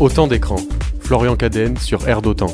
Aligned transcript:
Autant 0.00 0.26
d'écran. 0.26 0.56
Florian 1.00 1.36
Cadenne 1.36 1.76
sur 1.76 2.08
Air 2.08 2.22
d'Autant. 2.22 2.50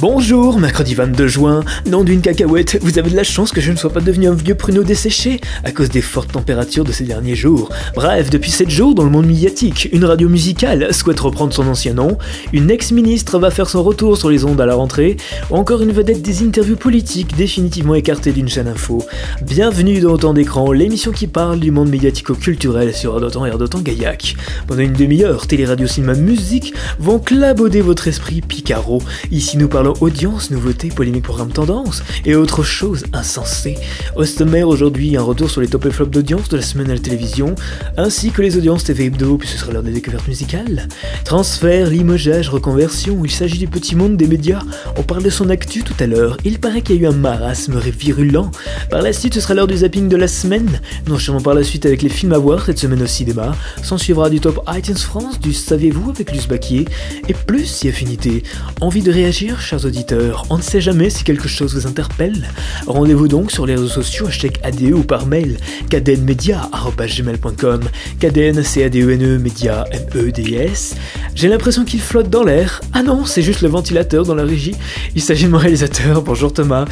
Bonjour, 0.00 0.60
mercredi 0.60 0.94
22 0.94 1.26
juin. 1.26 1.64
Nom 1.84 2.04
d'une 2.04 2.20
cacahuète, 2.20 2.78
vous 2.82 3.00
avez 3.00 3.10
de 3.10 3.16
la 3.16 3.24
chance 3.24 3.50
que 3.50 3.60
je 3.60 3.72
ne 3.72 3.76
sois 3.76 3.90
pas 3.90 4.00
devenu 4.00 4.28
un 4.28 4.32
vieux 4.32 4.54
pruneau 4.54 4.84
desséché 4.84 5.40
à 5.64 5.72
cause 5.72 5.88
des 5.88 6.02
fortes 6.02 6.30
températures 6.30 6.84
de 6.84 6.92
ces 6.92 7.02
derniers 7.02 7.34
jours. 7.34 7.70
Bref, 7.96 8.30
depuis 8.30 8.52
7 8.52 8.70
jours 8.70 8.94
dans 8.94 9.02
le 9.02 9.10
monde 9.10 9.26
médiatique, 9.26 9.88
une 9.90 10.04
radio 10.04 10.28
musicale 10.28 10.94
souhaite 10.94 11.18
reprendre 11.18 11.52
son 11.52 11.66
ancien 11.66 11.94
nom, 11.94 12.16
une 12.52 12.70
ex-ministre 12.70 13.40
va 13.40 13.50
faire 13.50 13.68
son 13.68 13.82
retour 13.82 14.16
sur 14.16 14.30
les 14.30 14.44
ondes 14.44 14.60
à 14.60 14.66
la 14.66 14.76
rentrée, 14.76 15.16
ou 15.50 15.56
encore 15.56 15.82
une 15.82 15.90
vedette 15.90 16.22
des 16.22 16.44
interviews 16.44 16.76
politiques 16.76 17.36
définitivement 17.36 17.96
écartée 17.96 18.30
d'une 18.30 18.48
chaîne 18.48 18.68
info. 18.68 19.04
Bienvenue 19.42 19.98
dans 19.98 20.12
Autant 20.12 20.32
d'écran, 20.32 20.70
l'émission 20.70 21.10
qui 21.10 21.26
parle 21.26 21.58
du 21.58 21.72
monde 21.72 21.88
médiatico-culturel 21.88 22.94
sur 22.94 23.14
Autant 23.14 23.46
et 23.46 23.50
Autant 23.50 23.80
Gaillac. 23.80 24.36
Pendant 24.68 24.82
une 24.82 24.92
demi-heure, 24.92 25.48
télé, 25.48 25.64
radio, 25.64 25.88
cinéma, 25.88 26.14
musique 26.14 26.72
vont 27.00 27.18
clabauder 27.18 27.80
votre 27.80 28.06
esprit 28.06 28.42
picaro. 28.42 29.02
Ici 29.32 29.56
nous 29.56 29.66
parlons 29.66 29.87
audience, 30.00 30.50
nouveautés, 30.50 30.88
polémiques, 30.88 31.24
programmes 31.24 31.52
tendance 31.52 32.02
et 32.24 32.34
autres 32.34 32.62
choses 32.62 33.04
insensées. 33.12 33.76
Au 34.16 34.24
sommaire 34.24 34.68
aujourd'hui, 34.68 35.16
un 35.16 35.22
retour 35.22 35.50
sur 35.50 35.60
les 35.60 35.68
top 35.68 35.86
et 35.86 35.90
flops 35.90 36.10
d'audience 36.10 36.48
de 36.48 36.56
la 36.56 36.62
semaine 36.62 36.90
à 36.90 36.94
la 36.94 37.00
télévision, 37.00 37.54
ainsi 37.96 38.30
que 38.30 38.42
les 38.42 38.56
audiences 38.56 38.84
TV 38.84 39.06
Hebdo, 39.06 39.36
puis 39.38 39.48
ce 39.48 39.58
sera 39.58 39.72
l'heure 39.72 39.82
des 39.82 39.92
découvertes 39.92 40.28
musicales. 40.28 40.88
Transfert, 41.24 41.90
limogeage, 41.90 42.48
reconversion, 42.48 43.24
il 43.24 43.30
s'agit 43.30 43.58
du 43.58 43.68
petit 43.68 43.96
monde 43.96 44.16
des 44.16 44.26
médias. 44.26 44.62
On 44.96 45.02
parle 45.02 45.22
de 45.22 45.30
son 45.30 45.50
actu 45.50 45.82
tout 45.82 45.94
à 46.00 46.06
l'heure. 46.06 46.36
Il 46.44 46.58
paraît 46.58 46.82
qu'il 46.82 46.96
y 46.96 46.98
a 46.98 47.02
eu 47.02 47.06
un 47.06 47.12
marasme 47.12 47.78
virulent. 47.78 48.50
Par 48.90 49.02
la 49.02 49.12
suite, 49.12 49.34
ce 49.34 49.40
sera 49.40 49.54
l'heure 49.54 49.66
du 49.66 49.76
zapping 49.76 50.08
de 50.08 50.16
la 50.16 50.28
semaine. 50.28 50.80
Nous 51.06 51.14
enchaînons 51.14 51.40
par 51.40 51.54
la 51.54 51.62
suite 51.62 51.86
avec 51.86 52.02
les 52.02 52.08
films 52.08 52.32
à 52.32 52.38
voir 52.38 52.64
cette 52.64 52.78
semaine 52.78 53.02
au 53.02 53.06
cinéma. 53.06 53.54
S'en 53.82 53.98
suivra 53.98 54.30
du 54.30 54.40
top 54.40 54.60
iTunes 54.68 54.96
France, 54.96 55.40
du 55.40 55.52
Saviez-vous 55.52 56.10
avec 56.10 56.32
Luce 56.32 56.48
Baquier, 56.48 56.86
et 57.28 57.34
plus 57.34 57.66
si 57.66 57.88
affinité. 57.88 58.42
Envie 58.80 59.02
de 59.02 59.12
réagir, 59.12 59.60
auditeurs, 59.86 60.44
on 60.50 60.58
ne 60.58 60.62
sait 60.62 60.80
jamais 60.80 61.10
si 61.10 61.24
quelque 61.24 61.48
chose 61.48 61.74
vous 61.74 61.86
interpelle. 61.86 62.48
Rendez-vous 62.86 63.28
donc 63.28 63.50
sur 63.50 63.66
les 63.66 63.74
réseaux 63.74 63.88
sociaux, 63.88 64.26
hashtag 64.26 64.58
ADE 64.62 64.92
ou 64.92 65.02
par 65.02 65.26
mail, 65.26 65.58
cadenmedia.gmail.com, 65.90 67.80
caden 68.18 68.62
c 68.62 68.84
a 68.84 68.88
d 68.88 69.00
e 69.00 69.10
n 69.12 69.22
e 69.22 69.38
media 69.38 69.84
m 69.90 70.02
e 70.14 70.30
d 70.30 70.54
s 70.54 70.96
J'ai 71.34 71.48
l'impression 71.48 71.84
qu'il 71.84 72.00
flotte 72.00 72.30
dans 72.30 72.44
l'air. 72.44 72.80
Ah 72.92 73.02
non, 73.02 73.24
c'est 73.24 73.42
juste 73.42 73.62
le 73.62 73.68
ventilateur 73.68 74.24
dans 74.24 74.34
la 74.34 74.44
régie. 74.44 74.74
Il 75.14 75.22
s'agit 75.22 75.44
de 75.44 75.50
mon 75.50 75.58
réalisateur, 75.58 76.22
bonjour 76.22 76.52
Thomas. 76.52 76.84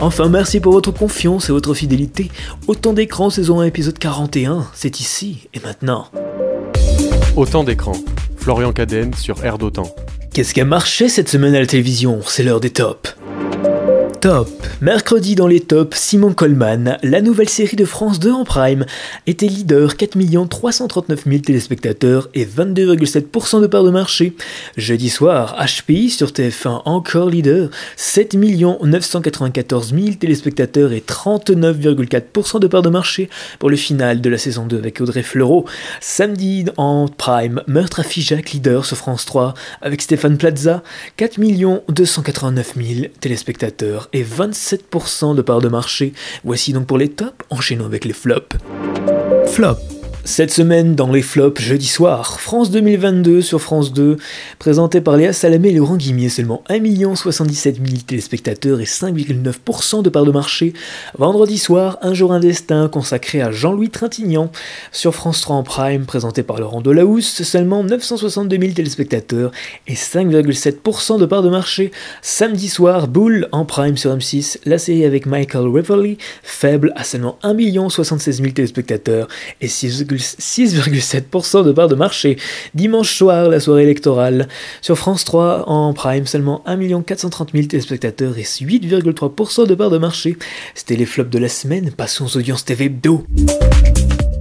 Enfin, 0.00 0.28
merci 0.28 0.60
pour 0.60 0.72
votre 0.72 0.90
confiance 0.90 1.48
et 1.48 1.52
votre 1.52 1.74
fidélité. 1.74 2.30
Autant 2.66 2.92
d'écran, 2.92 3.30
saison 3.30 3.60
1, 3.60 3.66
épisode 3.66 3.98
41, 3.98 4.66
c'est 4.74 5.00
ici 5.00 5.48
et 5.54 5.60
maintenant. 5.60 6.08
Autant 7.36 7.64
d'écran. 7.64 7.94
Florian 8.36 8.72
Cadenne 8.72 9.14
sur 9.14 9.42
Air 9.44 9.58
d'Autant. 9.58 9.94
Qu'est-ce 10.34 10.52
qui 10.52 10.60
a 10.60 10.64
marché 10.64 11.08
cette 11.08 11.28
semaine 11.28 11.54
à 11.54 11.60
la 11.60 11.66
télévision? 11.66 12.18
C'est 12.26 12.42
l'heure 12.42 12.58
des 12.58 12.70
tops. 12.70 13.14
Top. 14.24 14.48
Mercredi 14.80 15.34
dans 15.34 15.46
les 15.46 15.60
tops, 15.60 15.98
Simon 15.98 16.32
Coleman, 16.32 16.98
la 17.02 17.20
nouvelle 17.20 17.50
série 17.50 17.76
de 17.76 17.84
France 17.84 18.18
2 18.18 18.32
en 18.32 18.44
prime, 18.44 18.86
était 19.26 19.46
leader 19.46 19.98
4 19.98 20.48
339 20.48 21.24
000 21.26 21.38
téléspectateurs 21.40 22.30
et 22.32 22.46
22,7% 22.46 23.60
de 23.60 23.66
part 23.66 23.84
de 23.84 23.90
marché. 23.90 24.34
Jeudi 24.78 25.10
soir, 25.10 25.62
HPI 25.62 26.08
sur 26.08 26.28
TF1 26.28 26.80
encore 26.86 27.28
leader, 27.28 27.68
7 27.96 28.34
994 28.34 29.94
000 29.94 30.14
téléspectateurs 30.18 30.92
et 30.92 31.00
39,4% 31.00 32.60
de 32.60 32.66
part 32.66 32.80
de 32.80 32.88
marché 32.88 33.28
pour 33.58 33.68
le 33.68 33.76
final 33.76 34.22
de 34.22 34.30
la 34.30 34.38
saison 34.38 34.64
2 34.64 34.78
avec 34.78 35.02
Audrey 35.02 35.22
Fleurot. 35.22 35.66
Samedi 36.00 36.64
en 36.78 37.08
prime, 37.08 37.62
Meurtre 37.66 38.00
à 38.00 38.04
Figeac 38.04 38.52
leader 38.52 38.86
sur 38.86 38.96
France 38.96 39.26
3 39.26 39.52
avec 39.82 40.00
Stéphane 40.00 40.38
Plaza, 40.38 40.82
4 41.18 41.38
289 41.90 42.74
000 42.74 43.06
téléspectateurs 43.20 44.08
et 44.14 44.24
27% 44.24 45.34
de 45.34 45.42
part 45.42 45.60
de 45.60 45.68
marché. 45.68 46.14
Voici 46.44 46.72
donc 46.72 46.86
pour 46.86 46.96
les 46.96 47.10
tops, 47.10 47.44
enchaînons 47.50 47.84
avec 47.84 48.06
les 48.06 48.14
flops. 48.14 48.56
Flop. 49.48 49.93
Cette 50.26 50.50
semaine, 50.50 50.94
dans 50.94 51.12
les 51.12 51.20
flops, 51.20 51.60
jeudi 51.60 51.86
soir, 51.86 52.40
France 52.40 52.70
2022 52.70 53.42
sur 53.42 53.60
France 53.60 53.92
2, 53.92 54.16
présenté 54.58 55.02
par 55.02 55.18
Léa 55.18 55.34
Salamé 55.34 55.68
et 55.68 55.74
Laurent 55.74 55.98
Guimier, 55.98 56.30
seulement 56.30 56.64
1 56.70 57.14
77 57.14 57.76
000 57.76 57.98
téléspectateurs 58.06 58.80
et 58.80 58.84
5,9% 58.84 60.02
de 60.02 60.08
part 60.08 60.24
de 60.24 60.32
marché. 60.32 60.72
Vendredi 61.18 61.58
soir, 61.58 61.98
Un 62.00 62.14
jour 62.14 62.32
un 62.32 62.40
destin 62.40 62.88
consacré 62.88 63.42
à 63.42 63.50
Jean-Louis 63.50 63.90
Trintignant 63.90 64.50
sur 64.92 65.14
France 65.14 65.42
3 65.42 65.56
en 65.56 65.62
prime, 65.62 66.06
présenté 66.06 66.42
par 66.42 66.58
Laurent 66.58 66.80
Delahousse, 66.80 67.42
seulement 67.42 67.84
962 67.84 68.58
000 68.58 68.72
téléspectateurs 68.72 69.52
et 69.86 69.94
5,7% 69.94 71.20
de 71.20 71.26
part 71.26 71.42
de 71.42 71.50
marché. 71.50 71.92
Samedi 72.22 72.70
soir, 72.70 73.08
Boule 73.08 73.46
en 73.52 73.66
prime 73.66 73.98
sur 73.98 74.16
M6, 74.16 74.56
la 74.64 74.78
série 74.78 75.04
avec 75.04 75.26
Michael 75.26 75.68
Riverly, 75.68 76.16
faible 76.42 76.94
à 76.96 77.04
seulement 77.04 77.38
1 77.42 77.90
76 77.90 78.40
000 78.40 78.52
téléspectateurs 78.52 79.28
et 79.60 79.68
6, 79.68 80.06
6,7% 80.16 81.64
de 81.64 81.72
part 81.72 81.88
de 81.88 81.94
marché. 81.94 82.36
Dimanche 82.74 83.16
soir, 83.16 83.48
la 83.48 83.60
soirée 83.60 83.82
électorale. 83.82 84.48
Sur 84.80 84.96
France 84.96 85.24
3, 85.24 85.68
en 85.68 85.92
prime, 85.92 86.26
seulement 86.26 86.62
1 86.66 87.02
430 87.02 87.50
000 87.52 87.66
téléspectateurs 87.66 88.38
et 88.38 88.42
8,3% 88.42 89.66
de 89.66 89.74
part 89.74 89.90
de 89.90 89.98
marché. 89.98 90.36
C'était 90.74 90.96
les 90.96 91.06
flops 91.06 91.30
de 91.30 91.38
la 91.38 91.48
semaine. 91.48 91.90
Passons 91.90 92.26
aux 92.26 92.36
audiences 92.36 92.64
TV 92.64 92.84
Hebdo. 92.86 93.24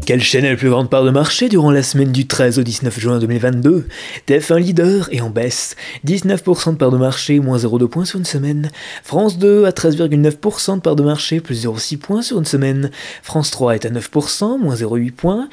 Quelle 0.06 0.22
chaîne 0.22 0.44
a 0.44 0.50
la 0.50 0.58
plus 0.58 0.70
grande 0.70 0.90
part 0.90 1.06
de 1.06 1.12
marché 1.12 1.48
durant 1.48 1.72
la 1.72 1.82
semaine 1.82 2.12
du 2.12 2.28
13 2.28 2.60
au 2.60 2.64
19 2.64 3.00
juin 3.00 3.20
2022 3.20 3.88
TF1 4.28 4.60
leader 4.60 5.08
et 5.14 5.22
en 5.22 5.30
baisse, 5.30 5.78
19% 6.06 6.72
de 6.72 6.76
part 6.76 6.92
de 6.92 6.98
marché, 6.98 7.40
moins 7.40 7.58
0,2 7.58 7.88
points 7.88 8.04
sur 8.04 8.20
une 8.20 8.26
semaine. 8.26 8.70
France 9.06 9.38
2 9.38 9.64
à 9.64 9.70
13,9% 9.70 10.76
de 10.76 10.82
part 10.82 10.98
de 10.98 11.04
marché, 11.04 11.40
plus 11.40 11.66
0,6 11.66 11.98
points 12.00 12.22
sur 12.22 12.38
une 12.38 12.44
semaine. 12.44 12.92
France 13.22 13.50
3 13.52 13.76
est 13.76 13.86
à 13.86 13.92
9%, 13.92 14.60
moins 14.60 14.76
0,8 14.76 15.12
points. 15.14 15.48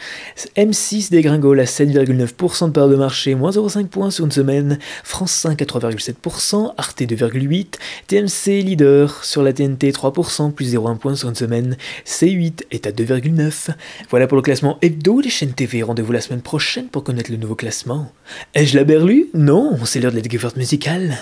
M6 0.57 1.13
dégringole 1.13 1.61
à 1.61 1.65
7,9% 1.65 2.67
de 2.67 2.73
part 2.73 2.89
de 2.89 2.97
marché, 2.97 3.37
moins 3.37 3.53
0,5 3.53 3.87
points 3.87 4.11
sur 4.11 4.25
une 4.25 4.33
semaine. 4.33 4.81
France 5.05 5.31
5 5.31 5.63
à 5.63 5.65
3,7%, 5.65 6.75
Arte 6.77 7.03
2,8%. 7.03 7.67
TMC 8.09 8.63
leader 8.65 9.23
sur 9.23 9.45
la 9.45 9.53
TNT 9.53 9.93
3%, 9.93 10.51
plus 10.51 10.75
0,1 10.75 10.99
point 10.99 11.15
sur 11.15 11.29
une 11.29 11.37
semaine. 11.37 11.77
C8 12.05 12.65
est 12.73 12.89
à 12.89 12.91
2,9%. 12.91 13.75
Voilà 14.11 14.27
pour 14.27 14.40
le 14.41 14.43
classement 14.43 14.79
hebdo 14.81 15.21
des 15.21 15.29
chaînes 15.29 15.53
TV. 15.53 15.83
Rendez-vous 15.83 16.13
la 16.13 16.23
semaine 16.23 16.41
prochaine 16.41 16.87
pour 16.87 17.05
connaître 17.05 17.31
le 17.31 17.37
nouveau 17.37 17.55
classement. 17.55 18.11
Ai-je 18.55 18.75
la 18.75 18.85
berlue 18.85 19.27
Non, 19.35 19.77
c'est 19.85 20.01
l'heure 20.01 20.13
de 20.13 20.17
la 20.17 20.23
découverte 20.23 20.57
musicale 20.57 21.19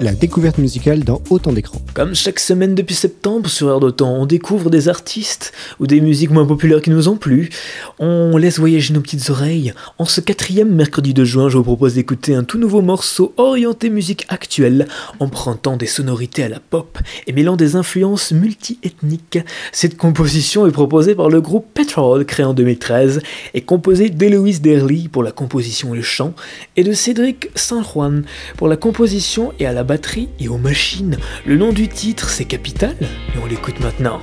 la 0.00 0.12
découverte 0.12 0.58
musicale 0.58 1.02
dans 1.02 1.22
autant 1.28 1.52
d'écrans. 1.52 1.82
Comme 1.94 2.14
chaque 2.14 2.38
semaine 2.38 2.74
depuis 2.74 2.94
septembre 2.94 3.50
sur 3.50 3.66
Heure 3.66 3.80
d'Autant, 3.80 4.14
on 4.14 4.26
découvre 4.26 4.70
des 4.70 4.88
artistes 4.88 5.52
ou 5.80 5.86
des 5.86 6.00
musiques 6.00 6.30
moins 6.30 6.46
populaires 6.46 6.80
qui 6.80 6.90
nous 6.90 7.08
ont 7.08 7.16
plu. 7.16 7.50
On 7.98 8.36
laisse 8.36 8.58
voyager 8.60 8.94
nos 8.94 9.00
petites 9.00 9.28
oreilles. 9.30 9.72
En 9.98 10.04
ce 10.04 10.20
quatrième 10.20 10.72
mercredi 10.72 11.14
de 11.14 11.24
juin, 11.24 11.48
je 11.48 11.56
vous 11.56 11.64
propose 11.64 11.94
d'écouter 11.94 12.34
un 12.34 12.44
tout 12.44 12.58
nouveau 12.58 12.80
morceau 12.80 13.34
orienté 13.36 13.90
musique 13.90 14.24
actuelle, 14.28 14.86
empruntant 15.18 15.76
des 15.76 15.86
sonorités 15.86 16.44
à 16.44 16.48
la 16.48 16.60
pop 16.60 16.98
et 17.26 17.32
mêlant 17.32 17.56
des 17.56 17.74
influences 17.74 18.30
multi-ethniques. 18.30 19.38
Cette 19.72 19.96
composition 19.96 20.66
est 20.66 20.72
proposée 20.72 21.16
par 21.16 21.28
le 21.28 21.40
groupe 21.40 21.66
Petrol, 21.74 22.24
créé 22.24 22.46
en 22.46 22.54
2013, 22.54 23.20
et 23.54 23.62
composée 23.62 24.10
d'Eloise 24.10 24.60
Derly 24.60 25.08
pour 25.08 25.24
la 25.24 25.32
composition 25.32 25.94
et 25.94 25.96
le 25.96 26.02
chant, 26.02 26.34
et 26.76 26.84
de 26.84 26.92
Cédric 26.92 27.50
San 27.56 27.82
Juan 27.82 28.22
pour 28.56 28.68
la 28.68 28.76
composition 28.76 29.52
et 29.58 29.66
à 29.66 29.72
la 29.72 29.87
batterie 29.88 30.28
et 30.38 30.48
aux 30.48 30.58
machines. 30.58 31.16
Le 31.46 31.56
nom 31.56 31.72
du 31.72 31.88
titre, 31.88 32.28
c'est 32.28 32.44
Capital, 32.44 32.94
et 33.00 33.38
on 33.42 33.46
l'écoute 33.46 33.80
maintenant. 33.80 34.20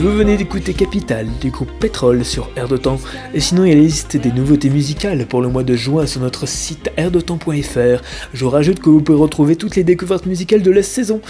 Vous 0.00 0.12
venez 0.12 0.36
d'écouter 0.36 0.74
Capital 0.74 1.26
du 1.40 1.50
groupe 1.50 1.72
Pétrole 1.80 2.24
sur 2.24 2.48
Air 2.54 2.68
de 2.68 2.76
Temps. 2.76 3.00
Et 3.34 3.40
sinon, 3.40 3.64
il 3.64 3.70
y 3.70 3.72
a 3.72 3.74
la 3.74 3.80
liste 3.80 4.16
des 4.16 4.30
nouveautés 4.30 4.70
musicales 4.70 5.26
pour 5.26 5.42
le 5.42 5.48
mois 5.48 5.64
de 5.64 5.74
juin 5.74 6.06
sur 6.06 6.20
notre 6.20 6.46
site 6.46 6.92
airdetemps.fr. 6.96 8.02
Je 8.32 8.44
rajoute 8.44 8.78
que 8.78 8.90
vous 8.90 9.00
pouvez 9.00 9.18
retrouver 9.18 9.56
toutes 9.56 9.74
les 9.74 9.82
découvertes 9.82 10.26
musicales 10.26 10.62
de 10.62 10.70
la 10.70 10.84
saison 10.84 11.20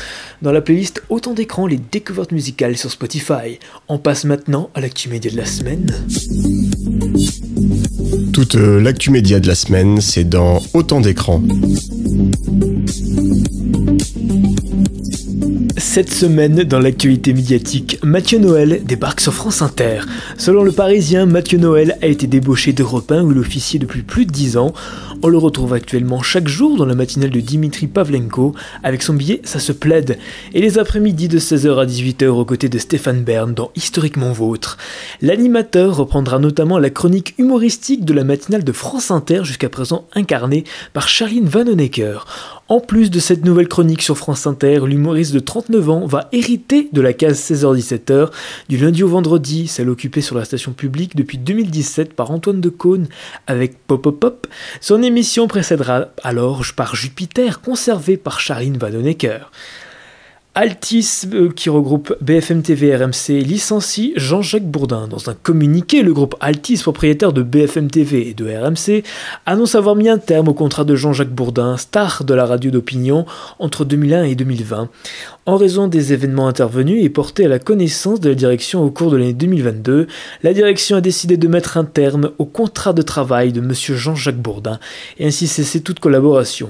dans 0.43 0.53
la 0.53 0.61
playlist 0.61 1.03
Autant 1.09 1.33
d'écran, 1.33 1.67
les 1.67 1.79
découvertes 1.79 2.33
musicales 2.33 2.77
sur 2.77 2.91
Spotify. 2.91 3.59
On 3.89 3.99
passe 3.99 4.27
maintenant 4.27 4.69
à 4.75 4.83
l'actu 4.83 5.09
média 5.09 5.31
de 5.31 5.39
la 5.39 5.47
semaine. 5.47 5.87
Toute 8.35 8.57
euh, 8.57 8.83
l'actu 8.83 9.11
média 9.11 9.41
de 9.41 9.47
la 9.47 9.55
semaine, 9.55 10.03
c'est 10.03 10.29
dans 10.29 10.61
Autant 10.75 11.01
d'écran. 11.01 11.43
Cette 15.79 16.13
semaine, 16.13 16.65
dans 16.65 16.81
l'actualité 16.81 17.33
médiatique, 17.33 17.99
Mathieu 18.03 18.41
Noël 18.41 18.83
débarque 18.85 19.21
sur 19.21 19.33
France 19.33 19.63
Inter. 19.63 20.01
Selon 20.37 20.65
le 20.65 20.73
Parisien, 20.73 21.25
Mathieu 21.25 21.57
Noël 21.57 21.97
a 22.03 22.07
été 22.07 22.27
débauché 22.27 22.73
d'Europe 22.73 23.13
1 23.13 23.23
où 23.23 23.31
il 23.31 23.39
officiait 23.39 23.79
depuis 23.79 24.03
plus 24.03 24.27
de 24.27 24.33
10 24.33 24.57
ans. 24.57 24.73
On 25.23 25.29
le 25.29 25.39
retrouve 25.39 25.75
actuellement 25.75 26.21
chaque 26.21 26.49
jour 26.49 26.77
dans 26.77 26.85
la 26.85 26.97
matinale 26.97 27.31
de 27.31 27.39
Dimitri 27.39 27.87
Pavlenko. 27.87 28.57
Avec 28.83 29.05
son 29.05 29.15
billet, 29.15 29.41
ça 29.45 29.61
se 29.61 29.71
plaide. 29.71 30.19
Et 30.53 30.61
les 30.61 30.79
après-midi 30.81 31.29
de 31.29 31.39
16h 31.39 31.81
à 31.81 31.87
18h 31.87 32.27
aux 32.27 32.45
côtés 32.45 32.69
de 32.69 32.79
Stéphane 32.79 33.23
Bern 33.23 33.55
dans 33.55 33.71
Historiquement 33.77 34.33
Vôtre. 34.33 34.79
L'animateur 35.23 35.97
reprendra 35.97 36.41
notamment 36.41 36.81
la 36.81 36.91
chronique 36.91 37.35
humoristique 37.39 38.05
de 38.05 38.15
la 38.15 38.25
matinale 38.25 38.65
de 38.65 38.73
France 38.73 39.13
Inter 39.13 39.45
jusqu'à 39.45 39.69
présent 39.69 40.09
incarnée 40.15 40.65
par 40.93 41.09
Charline 41.09 41.47
Vanhoenacker. 41.49 42.27
En 42.71 42.81
plus 42.81 43.11
de 43.11 43.19
cette 43.19 43.47
nouvelle 43.47 43.67
chronique 43.67 44.03
sur 44.03 44.19
France 44.19 44.47
Inter, 44.47 44.81
l'humoriste 44.85 45.33
de 45.33 45.39
39 45.39 45.89
ans 45.89 46.07
va 46.07 46.29
hériter 46.33 46.91
de 46.93 47.01
la 47.01 47.15
case 47.15 47.41
16h-17h 47.41 48.29
du 48.69 48.77
lundi 48.77 49.03
au 49.03 49.09
vendredi, 49.09 49.69
celle 49.69 49.89
occupée 49.89 50.21
sur 50.21 50.37
la 50.37 50.45
station 50.45 50.73
publique 50.73 51.17
depuis 51.17 51.39
2017 51.39 52.13
par 52.13 52.31
Antoine 52.31 52.61
de 52.61 52.69
Caunes 52.69 53.09
avec 53.47 53.79
Pop 53.87 54.03
Pop 54.03 54.21
Pop. 54.21 54.47
Son 54.83 55.03
émission 55.03 55.49
précédera 55.49 56.09
alors 56.23 56.63
par 56.77 56.95
Jupiter, 56.95 57.63
conservé 57.63 58.19
par 58.19 58.39
Charline 58.39 58.77
Vanhoenacker. 58.77 59.51
Altis, 60.61 61.21
euh, 61.33 61.51
qui 61.55 61.71
regroupe 61.71 62.17
BFM 62.21 62.63
TV 62.63 62.89
et 62.89 62.97
RMC, 62.97 63.45
licencie 63.45 64.13
Jean-Jacques 64.17 64.69
Bourdin. 64.69 65.07
Dans 65.07 65.31
un 65.31 65.35
communiqué, 65.35 66.03
le 66.03 66.13
groupe 66.13 66.35
Altis, 66.41 66.81
propriétaire 66.83 67.33
de 67.33 67.45
BFM 67.45 67.89
TV 67.89 68.29
et 68.29 68.35
de 68.35 68.45
RMC, 68.45 69.05
annonce 69.47 69.77
avoir 69.77 69.95
mis 69.95 70.09
un 70.09 70.19
terme 70.19 70.49
au 70.49 70.55
contrat 70.55 70.83
de 70.83 70.97
Jean-Jacques 70.97 71.33
Bourdin, 71.33 71.77
star 71.77 72.25
de 72.25 72.35
la 72.35 72.45
radio 72.45 72.73
d'opinion, 72.73 73.25
entre 73.61 73.85
2001 73.85 74.25
et 74.25 74.35
2020 74.35 74.91
en 75.49 75.57
raison 75.57 75.89
des 75.89 76.13
événements 76.13 76.47
intervenus 76.47 77.03
et 77.03 77.09
portés 77.09 77.47
à 77.47 77.49
la 77.49 77.59
connaissance 77.59 78.21
de 78.21 78.29
la 78.29 78.35
direction 78.35 78.85
au 78.85 78.91
cours 78.91 79.11
de 79.11 79.17
l'année 79.17 79.33
2022, 79.33 80.07
la 80.43 80.53
direction 80.53 80.99
a 80.99 81.01
décidé 81.01 81.39
de 81.39 81.49
mettre 81.49 81.79
un 81.79 81.87
terme 81.87 82.33
au 82.37 82.45
contrat 82.45 82.93
de 82.93 83.01
travail 83.01 83.51
de 83.51 83.61
M. 83.61 83.73
Jean-Jacques 83.73 84.37
Bourdin 84.37 84.79
et 85.19 85.27
ainsi 85.27 85.47
cesser 85.47 85.81
toute 85.81 86.01
collaboration. 86.01 86.69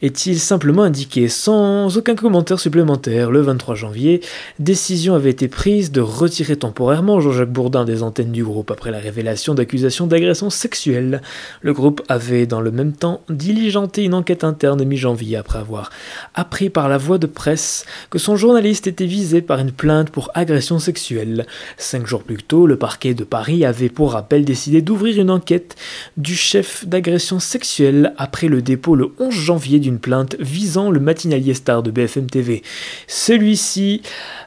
Est-il 0.00 0.40
simplement 0.40 0.84
indiqué 0.84 1.28
sans 1.28 1.98
aucun 1.98 2.14
commentaire 2.14 2.58
supplémentaire? 2.58 3.23
Le 3.30 3.40
23 3.40 3.74
janvier, 3.74 4.20
décision 4.58 5.14
avait 5.14 5.30
été 5.30 5.48
prise 5.48 5.92
de 5.92 6.00
retirer 6.00 6.56
temporairement 6.56 7.20
Jean-Jacques 7.20 7.52
Bourdin 7.52 7.84
des 7.84 8.02
antennes 8.02 8.32
du 8.32 8.44
groupe 8.44 8.70
après 8.70 8.90
la 8.90 8.98
révélation 8.98 9.54
d'accusations 9.54 10.06
d'agression 10.06 10.50
sexuelle. 10.50 11.22
Le 11.60 11.72
groupe 11.72 12.02
avait 12.08 12.46
dans 12.46 12.60
le 12.60 12.70
même 12.70 12.92
temps 12.92 13.22
diligenté 13.28 14.04
une 14.04 14.14
enquête 14.14 14.44
interne 14.44 14.84
mi-janvier 14.84 15.36
après 15.36 15.58
avoir 15.58 15.90
appris 16.34 16.70
par 16.70 16.88
la 16.88 16.98
voie 16.98 17.18
de 17.18 17.26
presse 17.26 17.84
que 18.10 18.18
son 18.18 18.36
journaliste 18.36 18.86
était 18.86 19.06
visé 19.06 19.40
par 19.40 19.58
une 19.58 19.72
plainte 19.72 20.10
pour 20.10 20.30
agression 20.34 20.78
sexuelle. 20.78 21.46
Cinq 21.76 22.06
jours 22.06 22.22
plus 22.22 22.42
tôt, 22.42 22.66
le 22.66 22.76
parquet 22.76 23.14
de 23.14 23.24
Paris 23.24 23.64
avait 23.64 23.88
pour 23.88 24.12
rappel 24.12 24.44
décidé 24.44 24.82
d'ouvrir 24.82 25.20
une 25.20 25.30
enquête 25.30 25.76
du 26.16 26.34
chef 26.34 26.86
d'agression 26.86 27.40
sexuelle 27.40 28.12
après 28.16 28.48
le 28.48 28.62
dépôt 28.62 28.96
le 28.96 29.12
11 29.18 29.32
janvier 29.32 29.78
d'une 29.78 29.98
plainte 29.98 30.36
visant 30.38 30.90
le 30.90 31.00
matinalier 31.00 31.54
star 31.54 31.82
de 31.82 31.90
BFM 31.90 32.28
TV. 32.28 32.62
Celui-ci, 33.06 34.02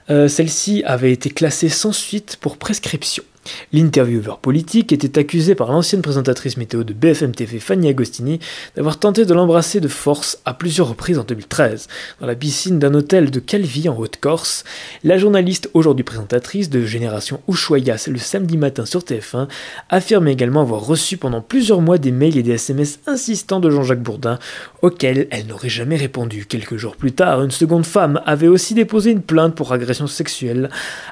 euh, 0.10 0.28
celle-ci 0.28 0.84
avait 0.86 1.12
été 1.12 1.30
classée 1.30 1.70
sans 1.70 1.92
suite 1.92 2.38
pour 2.40 2.58
prescription. 2.58 3.24
L'intervieweur 3.74 4.40
politique 4.40 4.92
était 4.94 5.20
accusé 5.20 5.56
par 5.56 5.72
l'ancienne 5.72 6.02
présentatrice 6.02 6.58
météo 6.58 6.84
de 6.84 6.94
BFM 6.94 7.34
TV 7.34 7.60
Fanny 7.60 7.90
Agostini 7.90 8.40
d'avoir 8.76 9.00
tenté 9.00 9.26
de 9.26 9.34
l'embrasser 9.34 9.80
de 9.80 9.88
force 9.88 10.40
à 10.46 10.54
plusieurs 10.54 10.90
reprises 10.90 11.20
en 11.20 11.24
2013 11.24 11.88
dans 12.20 12.28
la 12.28 12.36
piscine 12.36 12.80
d'un 12.80 12.94
hôtel 12.94 13.32
de 13.32 13.40
Calvi 13.40 13.90
en 13.90 13.98
Haute-Corse. 13.98 14.64
La 15.04 15.18
journaliste, 15.18 15.70
aujourd'hui 15.74 16.04
présentatrice 16.04 16.70
de 16.70 16.86
Génération 16.86 17.42
Ushuaïa 17.48 17.96
le 18.08 18.18
samedi 18.18 18.58
matin 18.58 18.86
sur 18.86 19.02
TF1, 19.02 19.48
affirme 19.90 20.28
également 20.28 20.62
avoir 20.62 20.86
reçu 20.86 21.18
pendant 21.18 21.42
plusieurs 21.42 21.82
mois 21.82 21.98
des 21.98 22.12
mails 22.12 22.38
et 22.38 22.44
des 22.44 22.54
SMS 22.54 23.00
insistants 23.08 23.60
de 23.60 23.70
Jean-Jacques 23.70 24.04
Bourdin 24.04 24.40
auxquels 24.82 25.28
elle 25.32 25.48
n'aurait 25.48 25.70
jamais 25.70 25.96
répondu. 25.96 26.46
Quelques 26.46 26.78
jours 26.78 26.96
plus 26.96 27.12
tard, 27.12 27.42
une 27.42 27.52
seconde 27.52 27.86
femme 27.86 28.22
avait 28.26 28.48
aussi 28.48 28.74
déposé 28.74 29.12
une 29.12 29.22
plainte 29.22 29.56
pour 29.56 29.74
agression 29.74 30.08
sexuelle, 30.08 30.70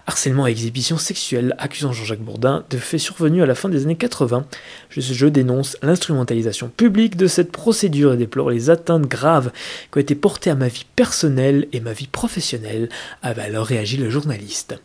harcèlement 0.07 0.47
et 0.47 0.51
exhibition 0.51 0.97
sexuelle 0.97 1.55
accusant 1.57 1.93
Jean-Jacques 1.93 2.19
De 2.69 2.77
faits 2.77 2.99
survenus 2.99 3.43
à 3.43 3.45
la 3.45 3.55
fin 3.55 3.69
des 3.69 3.83
années 3.83 3.95
80. 3.95 4.45
Je, 4.89 5.27
dénonce 5.27 5.77
l'instrumentalisation 5.81 6.69
publique 6.69 7.17
de 7.17 7.27
cette 7.27 7.51
procédure 7.51 8.13
et 8.13 8.17
déplore 8.17 8.49
les 8.49 8.69
atteintes 8.69 9.07
graves 9.07 9.51
qui 9.91 9.97
ont 9.97 10.01
été 10.01 10.15
portées 10.15 10.49
à 10.49 10.55
ma 10.55 10.67
vie 10.67 10.85
personnelle 10.95 11.67
et 11.71 11.79
ma 11.79 11.93
vie 11.93 12.07
professionnelle, 12.07 12.89
avait 13.21 13.43
alors 13.43 13.65
réagi 13.65 13.97
le 13.97 14.09
journaliste. 14.09 14.75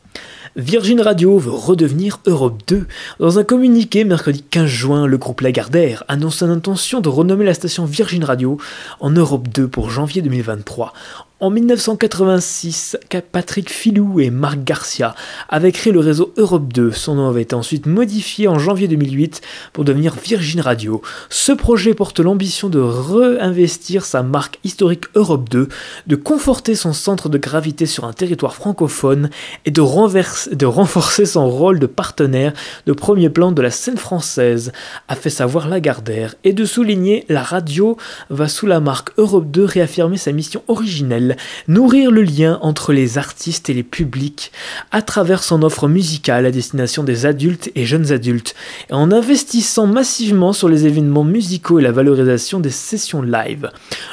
Virgin 0.56 1.00
Radio 1.00 1.38
veut 1.38 1.50
redevenir 1.50 2.20
Europe 2.26 2.60
2. 2.66 2.86
Dans 3.20 3.38
un 3.38 3.44
communiqué 3.44 4.04
mercredi 4.04 4.42
15 4.42 4.66
juin, 4.66 5.06
le 5.06 5.16
groupe 5.16 5.40
Lagardère 5.40 6.04
annonce 6.08 6.38
son 6.38 6.50
intention 6.50 7.00
de 7.00 7.08
renommer 7.08 7.44
la 7.44 7.54
station 7.54 7.84
Virgin 7.84 8.24
Radio 8.24 8.58
en 8.98 9.10
Europe 9.10 9.48
2 9.48 9.68
pour 9.68 9.90
janvier 9.90 10.22
2023 10.22 10.92
en 11.40 11.48
1986, 11.48 12.98
Patrick 13.32 13.70
Filou 13.70 14.20
et 14.20 14.28
Marc 14.28 14.62
Garcia 14.62 15.14
avaient 15.48 15.72
créé 15.72 15.90
le 15.90 16.00
réseau 16.00 16.34
Europe 16.36 16.70
2. 16.70 16.92
Son 16.92 17.14
nom 17.14 17.28
avait 17.30 17.40
été 17.40 17.54
ensuite 17.54 17.86
modifié 17.86 18.46
en 18.46 18.58
janvier 18.58 18.88
2008 18.88 19.40
pour 19.72 19.84
devenir 19.84 20.14
Virgin 20.22 20.60
Radio. 20.60 21.00
Ce 21.30 21.52
projet 21.52 21.94
porte 21.94 22.20
l'ambition 22.20 22.68
de 22.68 22.78
réinvestir 22.78 24.04
sa 24.04 24.22
marque 24.22 24.58
historique 24.64 25.06
Europe 25.14 25.48
2, 25.48 25.68
de 26.06 26.16
conforter 26.16 26.74
son 26.74 26.92
centre 26.92 27.30
de 27.30 27.38
gravité 27.38 27.86
sur 27.86 28.04
un 28.04 28.12
territoire 28.12 28.54
francophone 28.54 29.30
et 29.64 29.70
de, 29.70 30.54
de 30.54 30.66
renforcer 30.66 31.24
son 31.24 31.48
rôle 31.48 31.78
de 31.78 31.86
partenaire 31.86 32.52
de 32.84 32.92
premier 32.92 33.30
plan 33.30 33.50
de 33.50 33.62
la 33.62 33.70
scène 33.70 33.96
française, 33.96 34.72
a 35.08 35.16
fait 35.16 35.30
savoir 35.30 35.68
Lagardère, 35.68 36.34
et 36.44 36.52
de 36.52 36.66
souligner 36.66 37.24
la 37.30 37.42
radio 37.42 37.96
va 38.28 38.46
sous 38.46 38.66
la 38.66 38.80
marque 38.80 39.12
Europe 39.16 39.50
2 39.50 39.64
réaffirmer 39.64 40.18
sa 40.18 40.32
mission 40.32 40.62
originelle 40.68 41.29
nourrir 41.68 42.10
le 42.10 42.22
lien 42.22 42.58
entre 42.62 42.92
les 42.92 43.18
artistes 43.18 43.70
et 43.70 43.74
les 43.74 43.82
publics 43.82 44.52
à 44.90 45.02
travers 45.02 45.42
son 45.42 45.62
offre 45.62 45.88
musicale 45.88 46.46
à 46.46 46.50
destination 46.50 47.04
des 47.04 47.26
adultes 47.26 47.70
et 47.74 47.86
jeunes 47.86 48.12
adultes, 48.12 48.54
et 48.88 48.94
en 48.94 49.10
investissant 49.12 49.86
massivement 49.86 50.52
sur 50.52 50.68
les 50.68 50.86
événements 50.86 51.24
musicaux 51.24 51.78
et 51.78 51.82
la 51.82 51.92
valorisation 51.92 52.60
des 52.60 52.70
sessions 52.70 53.22
live. 53.22 53.70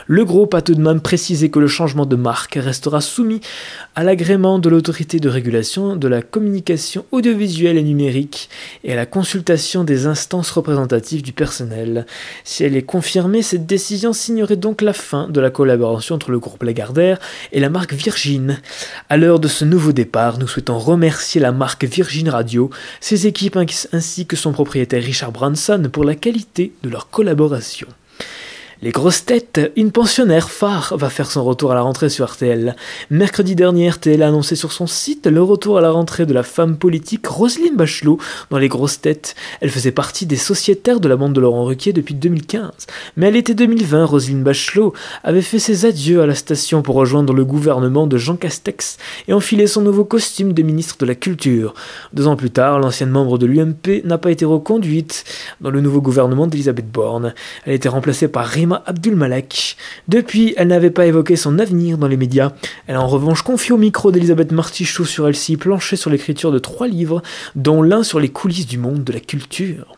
Le 0.07 0.25
groupe 0.25 0.53
a 0.53 0.61
tout 0.61 0.75
de 0.75 0.81
même 0.81 1.01
précisé 1.01 1.49
que 1.49 1.59
le 1.59 1.67
changement 1.67 2.05
de 2.05 2.15
marque 2.15 2.59
restera 2.61 3.01
soumis 3.01 3.41
à 3.95 4.03
l'agrément 4.03 4.59
de 4.59 4.69
l'autorité 4.69 5.19
de 5.19 5.29
régulation 5.29 5.95
de 5.95 6.07
la 6.07 6.21
communication 6.21 7.05
audiovisuelle 7.11 7.77
et 7.77 7.83
numérique 7.83 8.49
et 8.83 8.93
à 8.93 8.95
la 8.95 9.05
consultation 9.05 9.83
des 9.83 10.05
instances 10.05 10.51
représentatives 10.51 11.21
du 11.21 11.33
personnel. 11.33 12.05
Si 12.43 12.63
elle 12.63 12.75
est 12.75 12.83
confirmée, 12.83 13.41
cette 13.41 13.65
décision 13.65 14.13
signerait 14.13 14.55
donc 14.55 14.81
la 14.81 14.93
fin 14.93 15.27
de 15.29 15.41
la 15.41 15.49
collaboration 15.49 16.15
entre 16.15 16.31
le 16.31 16.39
groupe 16.39 16.63
Lagardère 16.63 17.06
et 17.51 17.59
la 17.59 17.69
marque 17.69 17.93
Virgin. 17.93 18.59
À 19.09 19.17
l'heure 19.17 19.39
de 19.39 19.47
ce 19.47 19.65
nouveau 19.65 19.91
départ, 19.91 20.37
nous 20.37 20.47
souhaitons 20.47 20.79
remercier 20.79 21.39
la 21.41 21.51
marque 21.51 21.85
Virgin 21.85 22.29
Radio, 22.29 22.69
ses 22.99 23.27
équipes 23.27 23.57
ainsi 23.91 24.25
que 24.25 24.35
son 24.35 24.51
propriétaire 24.51 25.03
Richard 25.03 25.31
Branson 25.31 25.89
pour 25.91 26.03
la 26.03 26.15
qualité 26.15 26.73
de 26.83 26.89
leur 26.89 27.09
collaboration. 27.09 27.87
Les 28.83 28.91
grosses 28.91 29.25
têtes, 29.25 29.71
une 29.75 29.91
pensionnaire 29.91 30.51
phare 30.51 30.93
va 30.97 31.09
faire 31.09 31.31
son 31.31 31.43
retour 31.43 31.71
à 31.71 31.75
la 31.75 31.81
rentrée 31.81 32.09
sur 32.09 32.29
RTL. 32.29 32.75
Mercredi 33.09 33.55
dernier, 33.55 33.89
RTL 33.89 34.21
a 34.21 34.27
annoncé 34.27 34.55
sur 34.55 34.71
son 34.71 34.85
site 34.85 35.25
le 35.25 35.41
retour 35.41 35.79
à 35.79 35.81
la 35.81 35.89
rentrée 35.89 36.27
de 36.27 36.33
la 36.33 36.43
femme 36.43 36.77
politique 36.77 37.25
Roselyne 37.25 37.75
Bachelot 37.75 38.19
dans 38.51 38.59
Les 38.59 38.67
grosses 38.67 39.01
têtes. 39.01 39.33
Elle 39.61 39.71
faisait 39.71 39.91
partie 39.91 40.27
des 40.27 40.35
sociétaires 40.35 40.99
de 40.99 41.07
la 41.07 41.15
bande 41.15 41.33
de 41.33 41.41
Laurent 41.41 41.65
Ruquier 41.65 41.91
depuis 41.91 42.13
2015. 42.13 42.69
Mais 43.15 43.25
à 43.25 43.31
l'été 43.31 43.55
2020, 43.55 44.05
Roselyne 44.05 44.43
Bachelot 44.43 44.93
avait 45.23 45.41
fait 45.41 45.57
ses 45.57 45.85
adieux 45.85 46.21
à 46.21 46.27
la 46.27 46.35
station 46.35 46.83
pour 46.83 46.93
rejoindre 46.93 47.33
le 47.33 47.45
gouvernement 47.45 48.05
de 48.05 48.17
Jean 48.17 48.35
Castex 48.35 48.99
et 49.27 49.33
enfiler 49.33 49.65
son 49.65 49.81
nouveau 49.81 50.05
costume 50.05 50.53
de 50.53 50.61
ministre 50.61 50.97
de 50.99 51.07
la 51.07 51.15
Culture. 51.15 51.73
Deux 52.13 52.27
ans 52.27 52.35
plus 52.35 52.51
tard, 52.51 52.77
l'ancienne 52.77 53.09
membre 53.09 53.39
de 53.39 53.47
l'UMP 53.47 54.03
n'a 54.05 54.19
pas 54.19 54.29
été 54.29 54.45
reconduite 54.45 55.23
dans 55.61 55.71
le 55.71 55.81
nouveau 55.81 55.99
gouvernement 55.99 56.45
d'Elisabeth 56.45 56.91
Borne. 56.91 57.33
Elle 57.65 57.71
a 57.71 57.75
été 57.75 57.89
remplacée 57.89 58.27
par 58.27 58.45
Karima 58.67 58.83
Abdul-Malek. 58.85 59.77
Depuis, 60.07 60.53
elle 60.57 60.67
n'avait 60.67 60.91
pas 60.91 61.05
évoqué 61.05 61.35
son 61.35 61.59
avenir 61.59 61.97
dans 61.97 62.07
les 62.07 62.17
médias. 62.17 62.51
Elle 62.87 62.95
a 62.95 63.01
en 63.01 63.07
revanche 63.07 63.41
confié 63.41 63.71
au 63.73 63.77
micro 63.77 64.11
d'Elisabeth 64.11 64.51
Martichoux 64.51 65.05
sur 65.05 65.27
LCI 65.27 65.57
planché 65.57 65.95
sur 65.95 66.09
l'écriture 66.09 66.51
de 66.51 66.59
trois 66.59 66.87
livres, 66.87 67.21
dont 67.55 67.81
l'un 67.81 68.03
sur 68.03 68.19
les 68.19 68.29
coulisses 68.29 68.67
du 68.67 68.77
monde 68.77 69.03
de 69.03 69.13
la 69.13 69.19
culture. 69.19 69.96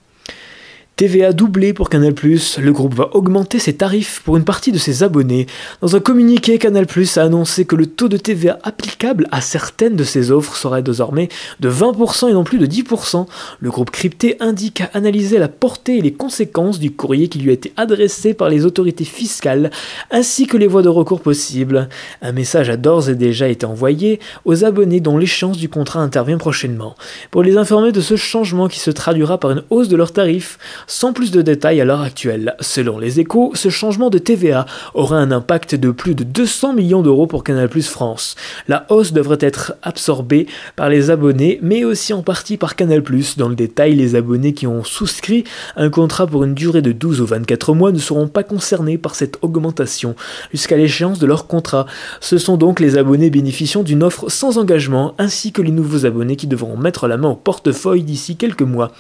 TVA 1.00 1.32
doublé 1.32 1.72
pour 1.72 1.90
Canal+, 1.90 2.14
le 2.14 2.72
groupe 2.74 2.94
va 2.94 3.16
augmenter 3.16 3.58
ses 3.58 3.72
tarifs 3.72 4.22
pour 4.26 4.36
une 4.36 4.44
partie 4.44 4.74
de 4.74 4.78
ses 4.78 5.02
abonnés. 5.02 5.48
Dans 5.80 5.96
un 5.96 6.02
communiqué, 6.02 6.58
Canal+, 6.58 6.86
a 7.16 7.22
annoncé 7.22 7.64
que 7.64 7.78
le 7.78 7.86
taux 7.86 8.10
de 8.10 8.18
TVA 8.18 8.60
applicable 8.64 9.26
à 9.32 9.40
certaines 9.40 9.96
de 9.96 10.04
ses 10.04 10.30
offres 10.30 10.58
serait 10.58 10.84
désormais 10.84 11.30
de 11.62 11.72
20% 11.72 12.30
et 12.30 12.34
non 12.34 12.44
plus 12.44 12.58
de 12.58 12.66
10%. 12.66 13.28
Le 13.62 13.70
groupe 13.70 13.92
crypté 13.92 14.36
indique 14.42 14.84
analyser 14.94 15.38
la 15.38 15.48
portée 15.48 16.00
et 16.00 16.02
les 16.02 16.12
conséquences 16.12 16.80
du 16.80 16.92
courrier 16.92 17.30
qui 17.30 17.40
lui 17.40 17.52
a 17.52 17.54
été 17.54 17.72
adressé 17.78 18.34
par 18.34 18.50
les 18.50 18.66
autorités 18.66 19.06
fiscales, 19.06 19.72
ainsi 20.12 20.48
que 20.48 20.58
les 20.58 20.68
voies 20.68 20.82
de 20.82 20.90
recours 20.90 21.22
possibles. 21.22 21.88
Un 22.22 22.34
message 22.34 22.70
a 22.70 22.76
d'ores 22.76 23.08
et 23.08 23.16
déjà 23.16 23.48
été 23.48 23.66
envoyé 23.66 24.20
aux 24.44 24.66
abonnés 24.66 25.00
dont 25.00 25.18
l'échéance 25.18 25.60
du 25.60 25.70
contrat 25.70 26.02
intervient 26.02 26.38
prochainement, 26.38 26.96
pour 27.32 27.42
les 27.42 27.56
informer 27.56 27.94
de 27.94 28.02
ce 28.02 28.18
changement 28.18 28.68
qui 28.68 28.82
se 28.82 28.92
traduira 28.92 29.38
par 29.38 29.52
une 29.52 29.64
hausse 29.70 29.88
de 29.88 29.96
leurs 29.96 30.12
tarifs. 30.12 30.58
Sans 30.92 31.14
plus 31.14 31.30
de 31.30 31.44
détails 31.44 31.80
à 31.82 31.86
l'heure 31.86 32.02
actuelle, 32.02 32.56
selon 32.62 32.98
les 32.98 33.20
échos, 33.20 33.52
ce 33.54 33.70
changement 33.70 34.10
de 34.10 34.18
TVA 34.18 34.66
aura 34.96 35.18
un 35.18 35.32
impact 35.32 35.76
de 35.76 35.92
plus 35.92 36.16
de 36.16 36.24
200 36.24 36.74
millions 36.74 37.04
d'euros 37.04 37.28
pour 37.28 37.44
Canal 37.44 37.70
Plus 37.70 37.88
France. 37.88 38.36
La 38.68 38.88
hausse 38.90 39.14
devrait 39.14 39.38
être 39.40 39.76
absorbée 39.84 40.48
par 40.76 40.90
les 40.90 41.12
abonnés, 41.12 41.60
mais 41.62 41.84
aussi 41.84 42.12
en 42.12 42.24
partie 42.24 42.58
par 42.58 42.76
Canal 42.76 43.04
Plus. 43.04 43.38
Dans 43.38 43.50
le 43.50 43.56
détail, 43.56 43.94
les 43.94 44.16
abonnés 44.16 44.54
qui 44.54 44.66
ont 44.66 44.84
souscrit 44.84 45.44
un 45.76 45.92
contrat 45.92 46.26
pour 46.26 46.44
une 46.44 46.56
durée 46.56 46.82
de 46.82 46.92
12 46.92 47.22
ou 47.22 47.26
24 47.28 47.76
mois 47.76 47.92
ne 47.92 48.00
seront 48.00 48.28
pas 48.28 48.42
concernés 48.42 48.98
par 48.98 49.14
cette 49.14 49.38
augmentation 49.44 50.16
jusqu'à 50.52 50.76
l'échéance 50.76 51.20
de 51.20 51.28
leur 51.28 51.46
contrat. 51.46 51.86
Ce 52.20 52.40
sont 52.40 52.58
donc 52.58 52.80
les 52.80 52.98
abonnés 52.98 53.30
bénéficiant 53.30 53.84
d'une 53.84 54.02
offre 54.02 54.30
sans 54.30 54.58
engagement, 54.58 55.14
ainsi 55.20 55.52
que 55.52 55.62
les 55.62 55.72
nouveaux 55.72 56.08
abonnés 56.08 56.36
qui 56.36 56.48
devront 56.48 56.78
mettre 56.78 57.08
la 57.08 57.18
main 57.18 57.30
au 57.30 57.36
portefeuille 57.36 58.02
d'ici 58.02 58.38
quelques 58.38 58.64
mois. 58.64 58.92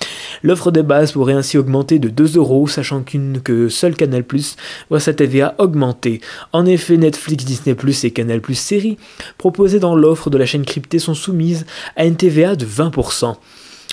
L'offre 0.44 0.70
de 0.70 0.84
base 0.84 1.14
pourrait 1.14 1.34
ainsi 1.34 1.58
augmenter 1.58 1.79
de 1.84 2.10
2 2.10 2.38
euros, 2.38 2.68
sachant 2.68 3.02
qu'une 3.02 3.42
que 3.42 3.70
seul 3.70 3.96
Canal 3.96 4.24
Plus 4.24 4.56
voit 4.90 5.00
sa 5.00 5.14
TVA 5.14 5.56
augmenter. 5.58 6.22
En 6.54 6.66
effet, 6.66 6.98
Netflix, 6.98 7.46
Disney 7.46 7.76
Plus 7.76 8.04
et 8.04 8.12
Canal 8.12 8.42
Plus 8.42 8.56
série 8.56 8.98
proposées 9.38 9.80
dans 9.80 9.96
l'offre 9.96 10.30
de 10.30 10.38
la 10.38 10.46
chaîne 10.46 10.66
cryptée 10.66 11.00
sont 11.00 11.14
soumises 11.14 11.66
à 11.96 12.06
une 12.06 12.16
TVA 12.16 12.56
de 12.56 12.66
20%. 12.66 13.36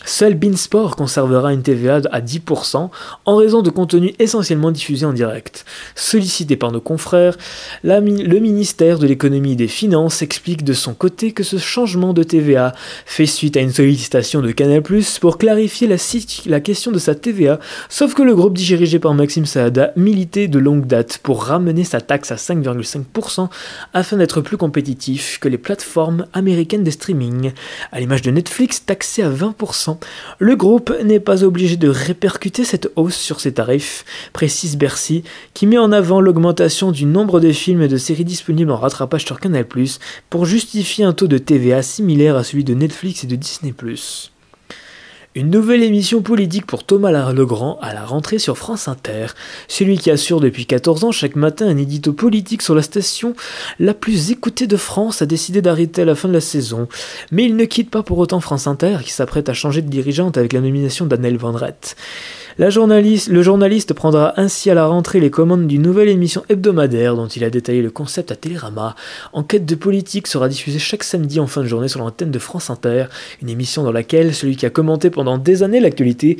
Seul 0.06 0.34
Beansport 0.34 0.94
conservera 0.94 1.52
une 1.52 1.62
TVA 1.62 2.00
à 2.12 2.20
10% 2.20 2.90
en 3.24 3.36
raison 3.36 3.60
de 3.60 3.70
contenus 3.70 4.14
essentiellement 4.20 4.70
diffusés 4.70 5.04
en 5.04 5.12
direct. 5.12 5.64
Sollicité 5.96 6.54
par 6.54 6.70
nos 6.70 6.80
confrères, 6.80 7.36
le 7.82 8.38
ministère 8.38 9.00
de 9.00 9.06
l'économie 9.08 9.52
et 9.52 9.56
des 9.56 9.66
finances 9.66 10.22
explique 10.22 10.62
de 10.62 10.74
son 10.74 10.94
côté 10.94 11.32
que 11.32 11.42
ce 11.42 11.58
changement 11.58 12.12
de 12.12 12.22
TVA 12.22 12.72
fait 13.04 13.26
suite 13.26 13.56
à 13.56 13.60
une 13.60 13.72
sollicitation 13.72 14.42
de 14.42 14.52
Canal+, 14.52 14.80
pour 15.20 15.38
clarifier 15.38 15.88
la, 15.88 16.60
question 16.60 16.92
de 16.92 16.98
sa 17.00 17.16
TVA, 17.16 17.58
sauf 17.88 18.14
que 18.14 18.22
le 18.22 18.36
groupe 18.36 18.56
dirigé 18.56 19.00
par 19.00 19.12
Maxime 19.14 19.44
Saada 19.44 19.92
militait 19.96 20.46
de 20.46 20.60
longue 20.60 20.86
date 20.86 21.18
pour 21.18 21.42
ramener 21.42 21.82
sa 21.82 22.00
taxe 22.00 22.30
à 22.30 22.36
5,5% 22.36 23.48
afin 23.92 24.16
d'être 24.16 24.40
plus 24.40 24.56
compétitif 24.56 25.40
que 25.40 25.48
les 25.48 25.58
plateformes 25.58 26.26
américaines 26.32 26.84
de 26.84 26.90
streaming, 26.92 27.52
à 27.90 27.98
l'image 27.98 28.22
de 28.22 28.30
Netflix 28.30 28.86
taxé 28.86 29.22
à 29.22 29.30
20%. 29.30 29.95
Le 30.38 30.56
groupe 30.56 30.92
n'est 31.04 31.20
pas 31.20 31.44
obligé 31.44 31.76
de 31.76 31.88
répercuter 31.88 32.64
cette 32.64 32.90
hausse 32.96 33.16
sur 33.16 33.40
ses 33.40 33.54
tarifs, 33.54 34.04
précise 34.32 34.76
Bercy, 34.76 35.24
qui 35.54 35.66
met 35.66 35.78
en 35.78 35.92
avant 35.92 36.20
l'augmentation 36.20 36.92
du 36.92 37.04
nombre 37.04 37.40
de 37.40 37.52
films 37.52 37.82
et 37.82 37.88
de 37.88 37.96
séries 37.96 38.24
disponibles 38.24 38.70
en 38.70 38.76
rattrapage 38.76 39.24
sur 39.24 39.40
Canal+, 39.40 39.66
pour 40.30 40.44
justifier 40.44 41.04
un 41.04 41.12
taux 41.12 41.28
de 41.28 41.38
TVA 41.38 41.82
similaire 41.82 42.36
à 42.36 42.44
celui 42.44 42.64
de 42.64 42.74
Netflix 42.74 43.24
et 43.24 43.26
de 43.26 43.36
Disney+. 43.36 43.74
Une 45.36 45.50
nouvelle 45.50 45.82
émission 45.82 46.22
politique 46.22 46.64
pour 46.64 46.84
Thomas 46.84 47.30
Legrand 47.30 47.78
à 47.82 47.92
la 47.92 48.06
rentrée 48.06 48.38
sur 48.38 48.56
France 48.56 48.88
Inter. 48.88 49.26
Celui 49.68 49.98
qui 49.98 50.10
assure 50.10 50.40
depuis 50.40 50.64
14 50.64 51.04
ans 51.04 51.12
chaque 51.12 51.36
matin 51.36 51.68
un 51.68 51.76
édito 51.76 52.14
politique 52.14 52.62
sur 52.62 52.74
la 52.74 52.80
station 52.80 53.34
la 53.78 53.92
plus 53.92 54.30
écoutée 54.30 54.66
de 54.66 54.78
France 54.78 55.20
a 55.20 55.26
décidé 55.26 55.60
d'arrêter 55.60 56.00
à 56.00 56.04
la 56.06 56.14
fin 56.14 56.28
de 56.28 56.32
la 56.32 56.40
saison. 56.40 56.88
Mais 57.32 57.44
il 57.44 57.54
ne 57.54 57.66
quitte 57.66 57.90
pas 57.90 58.02
pour 58.02 58.16
autant 58.16 58.40
France 58.40 58.66
Inter 58.66 58.96
qui 59.04 59.12
s'apprête 59.12 59.50
à 59.50 59.52
changer 59.52 59.82
de 59.82 59.90
dirigeante 59.90 60.38
avec 60.38 60.54
la 60.54 60.62
nomination 60.62 61.04
d'Annelle 61.04 61.36
Vendrette 61.36 61.96
le 62.58 63.42
journaliste 63.42 63.92
prendra 63.92 64.32
ainsi 64.40 64.70
à 64.70 64.74
la 64.74 64.86
rentrée 64.86 65.20
les 65.20 65.30
commandes 65.30 65.66
d'une 65.66 65.82
nouvelle 65.82 66.08
émission 66.08 66.42
hebdomadaire 66.48 67.14
dont 67.14 67.26
il 67.26 67.44
a 67.44 67.50
détaillé 67.50 67.82
le 67.82 67.90
concept 67.90 68.32
à 68.32 68.36
Télérama. 68.36 68.94
Enquête 69.34 69.66
de 69.66 69.74
politique 69.74 70.26
sera 70.26 70.48
diffusée 70.48 70.78
chaque 70.78 71.04
samedi 71.04 71.38
en 71.38 71.46
fin 71.46 71.60
de 71.60 71.66
journée 71.66 71.88
sur 71.88 72.00
l'antenne 72.00 72.30
de 72.30 72.38
France 72.38 72.70
Inter, 72.70 73.06
une 73.42 73.50
émission 73.50 73.82
dans 73.82 73.92
laquelle 73.92 74.34
celui 74.34 74.56
qui 74.56 74.64
a 74.64 74.70
commenté 74.70 75.10
pendant 75.10 75.25
des 75.38 75.62
années 75.62 75.80
l'actualité 75.80 76.36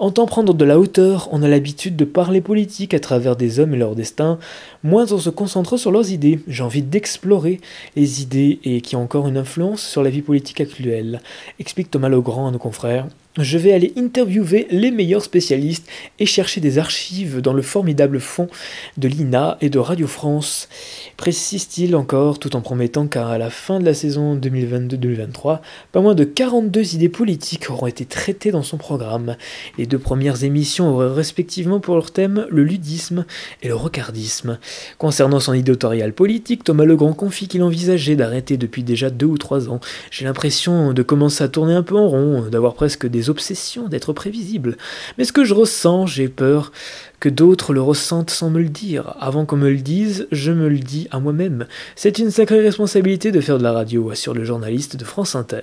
entend 0.00 0.26
prendre 0.26 0.54
de 0.54 0.64
la 0.64 0.80
hauteur, 0.80 1.28
on 1.30 1.42
a 1.42 1.48
l'habitude 1.48 1.94
de 1.94 2.06
parler 2.06 2.40
politique 2.40 2.94
à 2.94 3.00
travers 3.00 3.36
des 3.36 3.60
hommes 3.60 3.74
et 3.74 3.78
leur 3.78 3.94
destin, 3.94 4.38
moins 4.82 5.12
en 5.12 5.18
se 5.18 5.28
concentrant 5.28 5.76
sur 5.76 5.92
leurs 5.92 6.10
idées. 6.10 6.40
J'ai 6.48 6.62
envie 6.62 6.82
d'explorer 6.82 7.60
les 7.96 8.22
idées 8.22 8.58
et 8.64 8.80
qui 8.80 8.96
ont 8.96 9.02
encore 9.02 9.28
une 9.28 9.36
influence 9.36 9.82
sur 9.82 10.02
la 10.02 10.10
vie 10.10 10.22
politique 10.22 10.60
actuelle, 10.60 11.20
explique 11.58 11.90
Thomas 11.90 12.08
Legrand 12.08 12.48
à 12.48 12.50
nos 12.50 12.58
confrères. 12.58 13.06
Je 13.38 13.58
vais 13.58 13.72
aller 13.72 13.92
interviewer 13.96 14.66
les 14.72 14.90
meilleurs 14.90 15.22
spécialistes 15.22 15.86
et 16.18 16.26
chercher 16.26 16.60
des 16.60 16.78
archives 16.78 17.40
dans 17.40 17.52
le 17.52 17.62
formidable 17.62 18.18
fond 18.18 18.48
de 18.96 19.06
l'INA 19.06 19.56
et 19.60 19.70
de 19.70 19.78
Radio 19.78 20.08
France. 20.08 20.68
Précise-t-il 21.16 21.94
encore, 21.94 22.40
tout 22.40 22.56
en 22.56 22.60
promettant 22.60 23.06
qu'à 23.06 23.38
la 23.38 23.48
fin 23.48 23.78
de 23.78 23.84
la 23.84 23.94
saison 23.94 24.36
2022-2023, 24.36 25.60
pas 25.92 26.00
moins 26.00 26.16
de 26.16 26.24
42 26.24 26.96
idées 26.96 27.08
politiques 27.08 27.70
auront 27.70 27.86
été 27.86 28.04
traitées 28.04 28.50
dans 28.50 28.64
son 28.64 28.78
programme. 28.78 29.36
Deux 29.90 29.98
premières 29.98 30.44
émissions 30.44 30.88
auraient 30.88 31.12
respectivement 31.12 31.80
pour 31.80 31.96
leur 31.96 32.12
thème 32.12 32.46
le 32.48 32.62
ludisme 32.62 33.26
et 33.60 33.68
le 33.68 33.74
rocardisme. 33.74 34.58
Concernant 34.98 35.40
son 35.40 35.52
éditorial 35.52 36.12
politique, 36.12 36.62
Thomas 36.64 36.84
Legrand 36.84 37.12
confie 37.12 37.48
qu'il 37.48 37.64
envisageait 37.64 38.14
d'arrêter 38.14 38.56
depuis 38.56 38.84
déjà 38.84 39.10
deux 39.10 39.26
ou 39.26 39.36
trois 39.36 39.68
ans. 39.68 39.80
J'ai 40.10 40.24
l'impression 40.24 40.92
de 40.92 41.02
commencer 41.02 41.42
à 41.42 41.48
tourner 41.48 41.74
un 41.74 41.82
peu 41.82 41.96
en 41.96 42.08
rond, 42.08 42.48
d'avoir 42.48 42.74
presque 42.74 43.06
des 43.06 43.28
obsessions, 43.28 43.88
d'être 43.88 44.12
prévisible. 44.12 44.76
Mais 45.18 45.24
ce 45.24 45.32
que 45.32 45.44
je 45.44 45.54
ressens, 45.54 46.06
j'ai 46.06 46.28
peur 46.28 46.70
que 47.18 47.28
d'autres 47.28 47.72
le 47.72 47.82
ressentent 47.82 48.30
sans 48.30 48.48
me 48.48 48.62
le 48.62 48.68
dire. 48.68 49.16
Avant 49.18 49.44
qu'on 49.44 49.56
me 49.56 49.70
le 49.70 49.76
dise, 49.76 50.28
je 50.30 50.52
me 50.52 50.68
le 50.68 50.78
dis 50.78 51.08
à 51.10 51.18
moi-même. 51.18 51.66
C'est 51.96 52.20
une 52.20 52.30
sacrée 52.30 52.60
responsabilité 52.60 53.32
de 53.32 53.40
faire 53.40 53.58
de 53.58 53.64
la 53.64 53.72
radio, 53.72 54.08
assure 54.10 54.34
le 54.34 54.44
journaliste 54.44 54.96
de 54.96 55.04
France 55.04 55.34
Inter. 55.34 55.62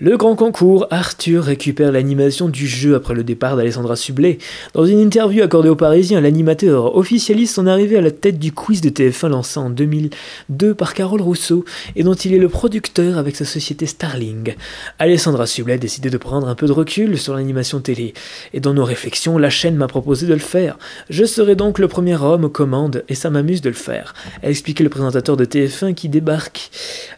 Le 0.00 0.16
grand 0.16 0.36
concours, 0.36 0.86
Arthur 0.92 1.42
récupère 1.42 1.90
l'animation 1.90 2.48
du 2.48 2.68
jeu 2.68 2.94
après 2.94 3.14
le 3.14 3.24
départ 3.24 3.56
d'Alessandra 3.56 3.96
Sublet. 3.96 4.38
Dans 4.72 4.86
une 4.86 5.00
interview 5.00 5.42
accordée 5.42 5.70
aux 5.70 5.74
Parisiens, 5.74 6.20
l'animateur 6.20 6.94
officialise 6.94 7.52
son 7.52 7.66
arrivée 7.66 7.98
à 7.98 8.00
la 8.00 8.12
tête 8.12 8.38
du 8.38 8.52
quiz 8.52 8.80
de 8.80 8.90
TF1 8.90 9.26
lancé 9.30 9.58
en 9.58 9.70
2002 9.70 10.72
par 10.74 10.94
Carole 10.94 11.20
Rousseau 11.20 11.64
et 11.96 12.04
dont 12.04 12.14
il 12.14 12.32
est 12.32 12.38
le 12.38 12.48
producteur 12.48 13.18
avec 13.18 13.34
sa 13.34 13.44
société 13.44 13.86
Starling. 13.86 14.54
Alessandra 15.00 15.48
Sublet 15.48 15.72
a 15.72 15.78
décidé 15.78 16.10
de 16.10 16.16
prendre 16.16 16.46
un 16.46 16.54
peu 16.54 16.68
de 16.68 16.72
recul 16.72 17.18
sur 17.18 17.34
l'animation 17.34 17.80
télé. 17.80 18.14
Et 18.54 18.60
dans 18.60 18.74
nos 18.74 18.84
réflexions, 18.84 19.36
la 19.36 19.50
chaîne 19.50 19.74
m'a 19.74 19.88
proposé 19.88 20.28
de 20.28 20.34
le 20.34 20.38
faire. 20.38 20.78
Je 21.10 21.24
serai 21.24 21.56
donc 21.56 21.80
le 21.80 21.88
premier 21.88 22.14
homme 22.14 22.44
aux 22.44 22.50
commandes 22.50 23.02
et 23.08 23.16
ça 23.16 23.30
m'amuse 23.30 23.62
de 23.62 23.68
le 23.70 23.74
faire. 23.74 24.14
A 24.44 24.48
expliqué 24.48 24.84
le 24.84 24.90
présentateur 24.90 25.36
de 25.36 25.44
TF1 25.44 25.94
qui 25.94 26.08
débarque 26.08 26.70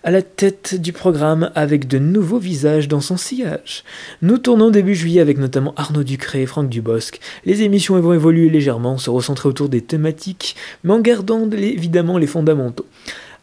à 0.03 0.11
la 0.11 0.23
tête 0.23 0.81
du 0.81 0.95
programme 0.95 1.51
avec 1.55 1.87
de 1.87 1.99
nouveaux 1.99 2.39
visages 2.39 2.70
dans 2.89 3.01
son 3.01 3.17
sillage. 3.17 3.85
Nous 4.23 4.39
tournons 4.39 4.71
début 4.71 4.95
juillet 4.95 5.21
avec 5.21 5.39
notamment 5.39 5.75
Arnaud 5.77 6.05
Ducré 6.05 6.43
et 6.43 6.47
Franck 6.47 6.69
Dubosc. 6.69 7.21
Les 7.45 7.63
émissions 7.63 7.99
vont 8.01 8.13
évoluer 8.13 8.49
légèrement, 8.49 8.99
se 8.99 9.11
recentrer 9.11 9.49
autour 9.49 9.69
des 9.69 9.83
thématiques, 9.83 10.57
mais 10.85 10.93
en 10.93 11.01
gardant 11.01 11.49
évidemment 11.51 12.19
les 12.19 12.27
fondamentaux. 12.27 12.87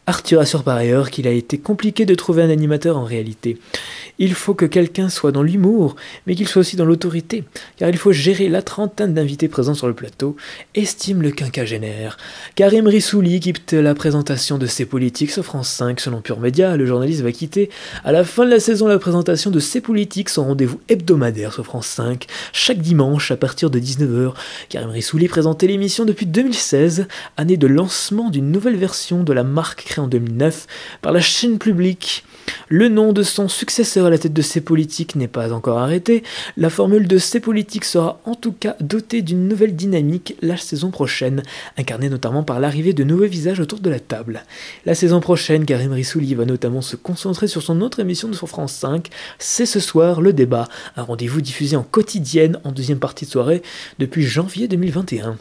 Arthur 0.09 0.39
assure 0.39 0.63
par 0.63 0.77
ailleurs 0.77 1.11
qu'il 1.11 1.27
a 1.27 1.31
été 1.31 1.57
compliqué 1.57 2.05
de 2.05 2.15
trouver 2.15 2.41
un 2.41 2.49
animateur 2.49 2.97
en 2.97 3.03
réalité. 3.03 3.57
Il 4.19 4.35
faut 4.35 4.53
que 4.53 4.65
quelqu'un 4.65 5.09
soit 5.09 5.33
dans 5.33 5.43
l'humour, 5.43 5.97
mais 6.25 6.33
qu'il 6.33 6.47
soit 6.47 6.61
aussi 6.61 6.77
dans 6.77 6.85
l'autorité, 6.85 7.43
car 7.75 7.89
il 7.89 7.97
faut 7.97 8.13
gérer 8.13 8.47
la 8.47 8.61
trentaine 8.61 9.13
d'invités 9.13 9.49
présents 9.49 9.73
sur 9.73 9.85
le 9.85 9.93
plateau, 9.93 10.37
estime 10.75 11.21
le 11.21 11.31
quinquagénaire. 11.31 12.17
Karim 12.55 12.87
Rissouli 12.87 13.41
quitte 13.41 13.73
la 13.73 13.93
présentation 13.95 14.57
de 14.57 14.65
ses 14.65 14.85
politiques 14.85 15.31
sur 15.31 15.43
France 15.43 15.67
5 15.67 15.99
selon 15.99 16.21
Pure 16.21 16.39
Média, 16.39 16.77
le 16.77 16.85
journaliste 16.85 17.21
va 17.21 17.33
quitter 17.33 17.69
à 18.05 18.13
la 18.13 18.23
fin 18.23 18.45
de 18.45 18.51
la 18.51 18.61
saison 18.61 18.87
la 18.87 18.99
présentation 18.99 19.51
de 19.51 19.59
ses 19.59 19.81
politiques, 19.81 20.29
son 20.29 20.45
rendez-vous 20.45 20.79
hebdomadaire 20.87 21.51
sur 21.51 21.65
France 21.65 21.87
5, 21.87 22.27
chaque 22.53 22.79
dimanche 22.79 23.31
à 23.31 23.35
partir 23.35 23.69
de 23.69 23.77
19h. 23.77 24.31
Karim 24.69 24.89
Rissouli 24.89 25.27
présentait 25.27 25.67
l'émission 25.67 26.05
depuis 26.05 26.27
2016, 26.27 27.07
année 27.35 27.57
de 27.57 27.67
lancement 27.67 28.29
d'une 28.29 28.53
nouvelle 28.53 28.77
version 28.77 29.23
de 29.23 29.33
la 29.33 29.43
marque 29.43 29.83
en 29.99 30.07
2009 30.07 30.67
par 31.01 31.11
la 31.11 31.21
chaîne 31.21 31.59
publique. 31.59 32.23
Le 32.69 32.87
nom 32.87 33.13
de 33.13 33.23
son 33.23 33.49
successeur 33.49 34.05
à 34.05 34.09
la 34.09 34.17
tête 34.17 34.33
de 34.33 34.41
ces 34.41 34.61
politiques 34.61 35.15
n'est 35.15 35.27
pas 35.27 35.51
encore 35.51 35.79
arrêté, 35.79 36.23
la 36.55 36.69
formule 36.69 37.07
de 37.07 37.17
ces 37.17 37.39
politiques 37.39 37.85
sera 37.85 38.21
en 38.25 38.35
tout 38.35 38.53
cas 38.53 38.75
dotée 38.79 39.21
d'une 39.21 39.47
nouvelle 39.47 39.75
dynamique 39.75 40.35
la 40.41 40.57
saison 40.57 40.89
prochaine, 40.89 41.43
incarnée 41.77 42.09
notamment 42.09 42.43
par 42.43 42.59
l'arrivée 42.59 42.93
de 42.93 43.03
nouveaux 43.03 43.25
visages 43.25 43.59
autour 43.59 43.79
de 43.79 43.89
la 43.89 43.99
table. 43.99 44.43
La 44.85 44.95
saison 44.95 45.19
prochaine, 45.19 45.65
Karim 45.65 45.91
Rissouli 45.91 46.35
va 46.35 46.45
notamment 46.45 46.81
se 46.81 46.95
concentrer 46.95 47.47
sur 47.47 47.61
son 47.61 47.81
autre 47.81 47.99
émission 47.99 48.27
de 48.29 48.35
France 48.47 48.73
5, 48.73 49.09
c'est 49.39 49.65
ce 49.65 49.79
soir 49.79 50.21
le 50.21 50.33
débat, 50.33 50.67
un 50.95 51.03
rendez-vous 51.03 51.41
diffusé 51.41 51.75
en 51.75 51.83
quotidienne 51.83 52.59
en 52.63 52.71
deuxième 52.71 52.99
partie 52.99 53.25
de 53.25 53.31
soirée 53.31 53.61
depuis 53.99 54.23
janvier 54.23 54.67
2021. 54.67 55.37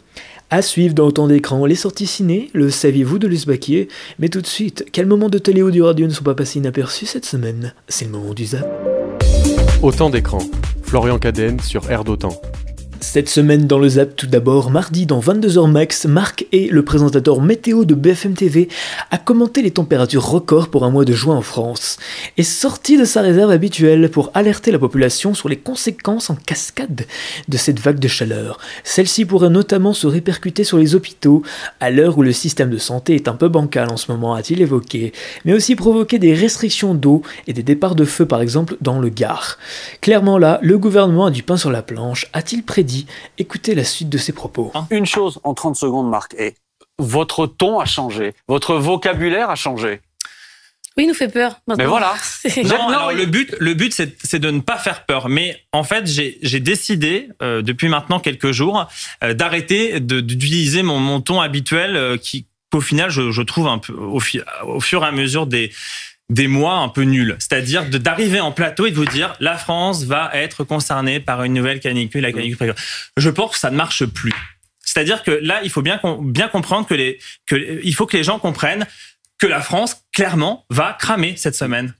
À 0.49 0.61
suivre 0.61 0.93
dans 0.93 1.07
autant 1.07 1.27
d'écrans 1.27 1.65
les 1.65 1.75
sorties 1.75 2.07
ciné, 2.07 2.49
le 2.53 2.69
saviez-vous 2.69 3.19
de 3.19 3.27
Luce 3.27 3.45
Baquier 3.45 3.89
Mais 4.17 4.29
tout 4.29 4.39
de 4.39 4.47
suite, 4.47 4.85
quels 4.93 5.05
moments 5.05 5.27
de 5.27 5.39
télé 5.39 5.61
ou 5.61 5.71
du 5.71 5.81
radio 5.81 6.07
ne 6.07 6.13
sont 6.13 6.23
pas 6.23 6.35
passés 6.35 6.59
inaperçus 6.59 7.05
cette 7.05 7.25
semaine? 7.25 7.73
C'est 7.89 8.05
le 8.05 8.11
moment 8.11 8.33
du 8.33 8.45
zap. 8.45 8.65
Autant 9.81 10.09
d'écrans. 10.09 10.49
Florian 10.83 11.19
Cadenne 11.19 11.59
sur 11.59 11.91
Air 11.91 12.05
d'Autant. 12.05 12.39
Cette 12.99 13.29
semaine 13.29 13.67
dans 13.67 13.77
le 13.77 13.89
Zap, 13.89 14.15
tout 14.15 14.25
d'abord, 14.25 14.71
mardi 14.71 15.05
dans 15.05 15.19
22h 15.19 15.69
max, 15.69 16.05
Marc 16.05 16.47
et 16.51 16.67
le 16.67 16.83
présentateur 16.83 17.41
météo 17.41 17.85
de 17.85 17.93
BFM 17.93 18.33
TV 18.33 18.69
a 19.11 19.19
commenté 19.19 19.61
les 19.61 19.71
températures 19.71 20.25
records 20.25 20.69
pour 20.69 20.83
un 20.83 20.89
mois 20.89 21.05
de 21.05 21.13
juin 21.13 21.35
en 21.35 21.41
France 21.41 21.97
et 22.37 22.43
sorti 22.43 22.97
de 22.97 23.05
sa 23.05 23.21
réserve 23.21 23.51
habituelle 23.51 24.09
pour 24.09 24.31
alerter 24.33 24.71
la 24.71 24.79
population 24.79 25.35
sur 25.35 25.47
les 25.47 25.57
conséquences 25.57 26.31
en 26.31 26.35
cascade 26.35 27.05
de 27.47 27.57
cette 27.57 27.79
vague 27.79 27.99
de 27.99 28.07
chaleur. 28.07 28.57
Celle-ci 28.83 29.25
pourrait 29.25 29.51
notamment 29.51 29.93
se 29.93 30.07
répercuter 30.07 30.63
sur 30.63 30.79
les 30.79 30.95
hôpitaux 30.95 31.43
à 31.79 31.91
l'heure 31.91 32.17
où 32.17 32.23
le 32.23 32.33
système 32.33 32.71
de 32.71 32.79
santé 32.79 33.13
est 33.13 33.27
un 33.27 33.35
peu 33.35 33.47
bancal 33.47 33.91
en 33.91 33.97
ce 33.97 34.11
moment, 34.11 34.33
a-t-il 34.33 34.61
évoqué, 34.61 35.13
mais 35.45 35.53
aussi 35.53 35.75
provoquer 35.75 36.17
des 36.17 36.33
restrictions 36.33 36.95
d'eau 36.95 37.21
et 37.45 37.53
des 37.53 37.63
départs 37.63 37.95
de 37.95 38.05
feu 38.05 38.25
par 38.25 38.41
exemple 38.41 38.75
dans 38.81 38.99
le 38.99 39.09
Gard. 39.09 39.59
Clairement 40.01 40.39
là, 40.39 40.59
le 40.63 40.79
gouvernement 40.79 41.27
a 41.27 41.31
du 41.31 41.43
pain 41.43 41.57
sur 41.57 41.71
la 41.71 41.83
planche, 41.83 42.27
a-t-il 42.33 42.63
prédit 42.63 42.86
Écoutez 43.37 43.75
la 43.75 43.83
suite 43.83 44.09
de 44.09 44.17
ses 44.17 44.33
propos. 44.33 44.71
Une 44.89 45.05
chose 45.05 45.39
en 45.43 45.53
30 45.53 45.75
secondes, 45.75 46.09
Marc, 46.09 46.33
est 46.37 46.55
votre 46.99 47.45
ton 47.45 47.79
a 47.79 47.85
changé, 47.85 48.33
votre 48.47 48.75
vocabulaire 48.75 49.49
a 49.49 49.55
changé. 49.55 50.01
Oui, 50.97 51.03
il 51.03 51.07
nous 51.09 51.13
fait 51.13 51.27
peur. 51.27 51.59
Mais 51.77 51.85
voilà. 51.85 52.15
non, 52.63 52.87
alors 52.87 53.11
le 53.11 53.27
but, 53.27 53.55
le 53.59 53.75
but, 53.75 53.93
c'est 53.93 54.39
de 54.39 54.49
ne 54.49 54.61
pas 54.61 54.77
faire 54.77 55.05
peur. 55.05 55.29
Mais 55.29 55.63
en 55.71 55.83
fait, 55.83 56.07
j'ai 56.07 56.59
décidé 56.59 57.29
euh, 57.43 57.61
depuis 57.61 57.87
maintenant 57.87 58.19
quelques 58.19 58.51
jours 58.51 58.87
euh, 59.23 59.35
d'arrêter 59.35 59.99
d'utiliser 59.99 60.81
mon, 60.81 60.99
mon 60.99 61.21
ton 61.21 61.39
habituel, 61.39 61.95
euh, 61.95 62.17
qui, 62.17 62.47
qu'au 62.71 62.81
final, 62.81 63.11
je, 63.11 63.29
je, 63.29 63.41
trouve 63.43 63.67
un 63.67 63.77
peu 63.77 63.93
au, 63.93 64.19
au 64.65 64.79
fur 64.79 65.03
et 65.03 65.07
à 65.07 65.11
mesure 65.11 65.45
des 65.45 65.71
des 66.29 66.47
mois 66.47 66.75
un 66.75 66.89
peu 66.89 67.03
nuls. 67.03 67.35
C'est-à-dire 67.39 67.85
d'arriver 67.85 68.39
en 68.39 68.51
plateau 68.51 68.85
et 68.85 68.91
de 68.91 68.95
vous 68.95 69.05
dire 69.05 69.33
la 69.39 69.57
France 69.57 70.03
va 70.03 70.29
être 70.33 70.63
concernée 70.63 71.19
par 71.19 71.43
une 71.43 71.53
nouvelle 71.53 71.79
canicule, 71.79 72.21
la 72.21 72.33
canicule 72.33 72.75
Je 73.15 73.29
pense 73.29 73.51
que 73.51 73.57
ça 73.59 73.71
ne 73.71 73.77
marche 73.77 74.05
plus. 74.05 74.33
C'est-à-dire 74.81 75.23
que 75.23 75.31
là, 75.31 75.61
il 75.63 75.69
faut 75.69 75.81
bien, 75.81 75.99
bien 76.21 76.47
comprendre 76.47 76.87
que 76.87 76.93
les, 76.93 77.19
que, 77.45 77.81
il 77.83 77.93
faut 77.93 78.05
que 78.05 78.17
les 78.17 78.23
gens 78.23 78.39
comprennent 78.39 78.85
que 79.37 79.47
la 79.47 79.61
France, 79.61 80.03
clairement, 80.13 80.65
va 80.69 80.95
cramer 80.99 81.35
cette 81.37 81.55
semaine. 81.55 81.93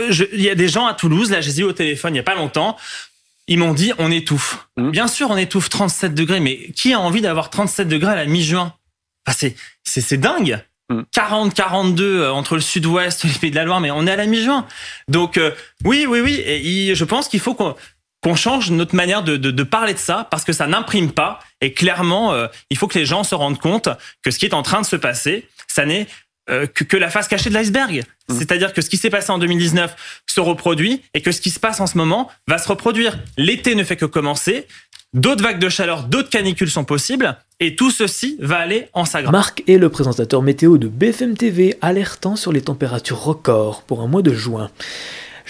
Euh, 0.00 0.12
il 0.32 0.40
y 0.40 0.50
a 0.50 0.54
des 0.54 0.68
gens 0.68 0.86
à 0.86 0.94
Toulouse, 0.94 1.30
là, 1.30 1.40
j'ai 1.40 1.60
eu 1.60 1.64
au 1.64 1.72
téléphone 1.72 2.12
il 2.12 2.14
n'y 2.14 2.20
a 2.20 2.24
pas 2.24 2.34
longtemps, 2.34 2.76
ils 3.46 3.58
m'ont 3.58 3.74
dit 3.74 3.92
on 3.98 4.10
étouffe. 4.10 4.68
Mmh. 4.76 4.90
Bien 4.90 5.06
sûr, 5.06 5.30
on 5.30 5.36
étouffe 5.36 5.68
37 5.68 6.14
degrés, 6.14 6.40
mais 6.40 6.70
qui 6.72 6.92
a 6.92 7.00
envie 7.00 7.20
d'avoir 7.20 7.50
37 7.50 7.88
degrés 7.88 8.12
à 8.12 8.16
la 8.16 8.26
mi-juin? 8.26 8.74
Enfin, 9.26 9.48
C'est 9.84 10.16
dingue 10.18 10.64
40, 11.12 11.54
42 11.54 12.20
euh, 12.22 12.32
entre 12.32 12.54
le 12.54 12.60
sud-ouest 12.60 13.24
et 13.24 13.28
les 13.32 13.34
Pays 13.34 13.50
de 13.50 13.56
la 13.56 13.64
Loire, 13.64 13.80
mais 13.80 13.90
on 13.90 14.06
est 14.06 14.12
à 14.12 14.16
la 14.16 14.26
mi-juin. 14.26 14.66
Donc 15.08 15.36
euh, 15.36 15.52
oui, 15.84 16.06
oui, 16.08 16.20
oui. 16.20 16.42
Et 16.44 16.94
je 16.94 17.04
pense 17.04 17.28
qu'il 17.28 17.40
faut 17.40 17.54
qu'on 17.54 18.34
change 18.34 18.70
notre 18.70 18.94
manière 18.94 19.22
de, 19.22 19.62
parler 19.62 19.94
de 19.94 19.98
ça 19.98 20.26
parce 20.30 20.44
que 20.44 20.52
ça 20.52 20.66
n'imprime 20.66 21.12
pas. 21.12 21.40
Et 21.60 21.72
clairement, 21.72 22.32
euh, 22.32 22.46
il 22.70 22.78
faut 22.78 22.88
que 22.88 22.98
les 22.98 23.06
gens 23.06 23.24
se 23.24 23.34
rendent 23.34 23.58
compte 23.58 23.88
que 24.22 24.30
ce 24.30 24.38
qui 24.38 24.46
est 24.46 24.54
en 24.54 24.62
train 24.62 24.80
de 24.80 24.86
se 24.86 24.96
passer, 24.96 25.48
ça 25.68 25.84
n'est 25.84 26.06
que, 26.74 26.96
la 26.96 27.10
face 27.10 27.28
cachée 27.28 27.50
de 27.50 27.54
l'iceberg. 27.54 28.02
Mmh. 28.28 28.38
C'est-à-dire 28.38 28.72
que 28.72 28.82
ce 28.82 28.90
qui 28.90 28.96
s'est 28.96 29.10
passé 29.10 29.30
en 29.30 29.38
2019 29.38 29.94
se 30.26 30.40
reproduit 30.40 31.02
et 31.14 31.22
que 31.22 31.32
ce 31.32 31.40
qui 31.40 31.50
se 31.50 31.60
passe 31.60 31.80
en 31.80 31.86
ce 31.86 31.96
moment 31.96 32.30
va 32.48 32.58
se 32.58 32.68
reproduire. 32.68 33.18
L'été 33.36 33.74
ne 33.74 33.84
fait 33.84 33.96
que 33.96 34.06
commencer. 34.06 34.66
D'autres 35.12 35.42
vagues 35.42 35.58
de 35.58 35.68
chaleur, 35.68 36.04
d'autres 36.04 36.30
canicules 36.30 36.70
sont 36.70 36.84
possibles. 36.84 37.36
Et 37.58 37.74
tout 37.74 37.90
ceci 37.90 38.36
va 38.40 38.58
aller 38.58 38.88
en 38.92 39.04
s'aggravant. 39.04 39.36
Marc 39.36 39.62
est 39.68 39.76
le 39.76 39.88
présentateur 39.88 40.40
météo 40.40 40.78
de 40.78 40.88
BFM 40.88 41.36
TV, 41.36 41.76
alertant 41.82 42.36
sur 42.36 42.52
les 42.52 42.62
températures 42.62 43.20
records 43.20 43.82
pour 43.82 44.00
un 44.02 44.06
mois 44.06 44.22
de 44.22 44.32
juin. 44.32 44.70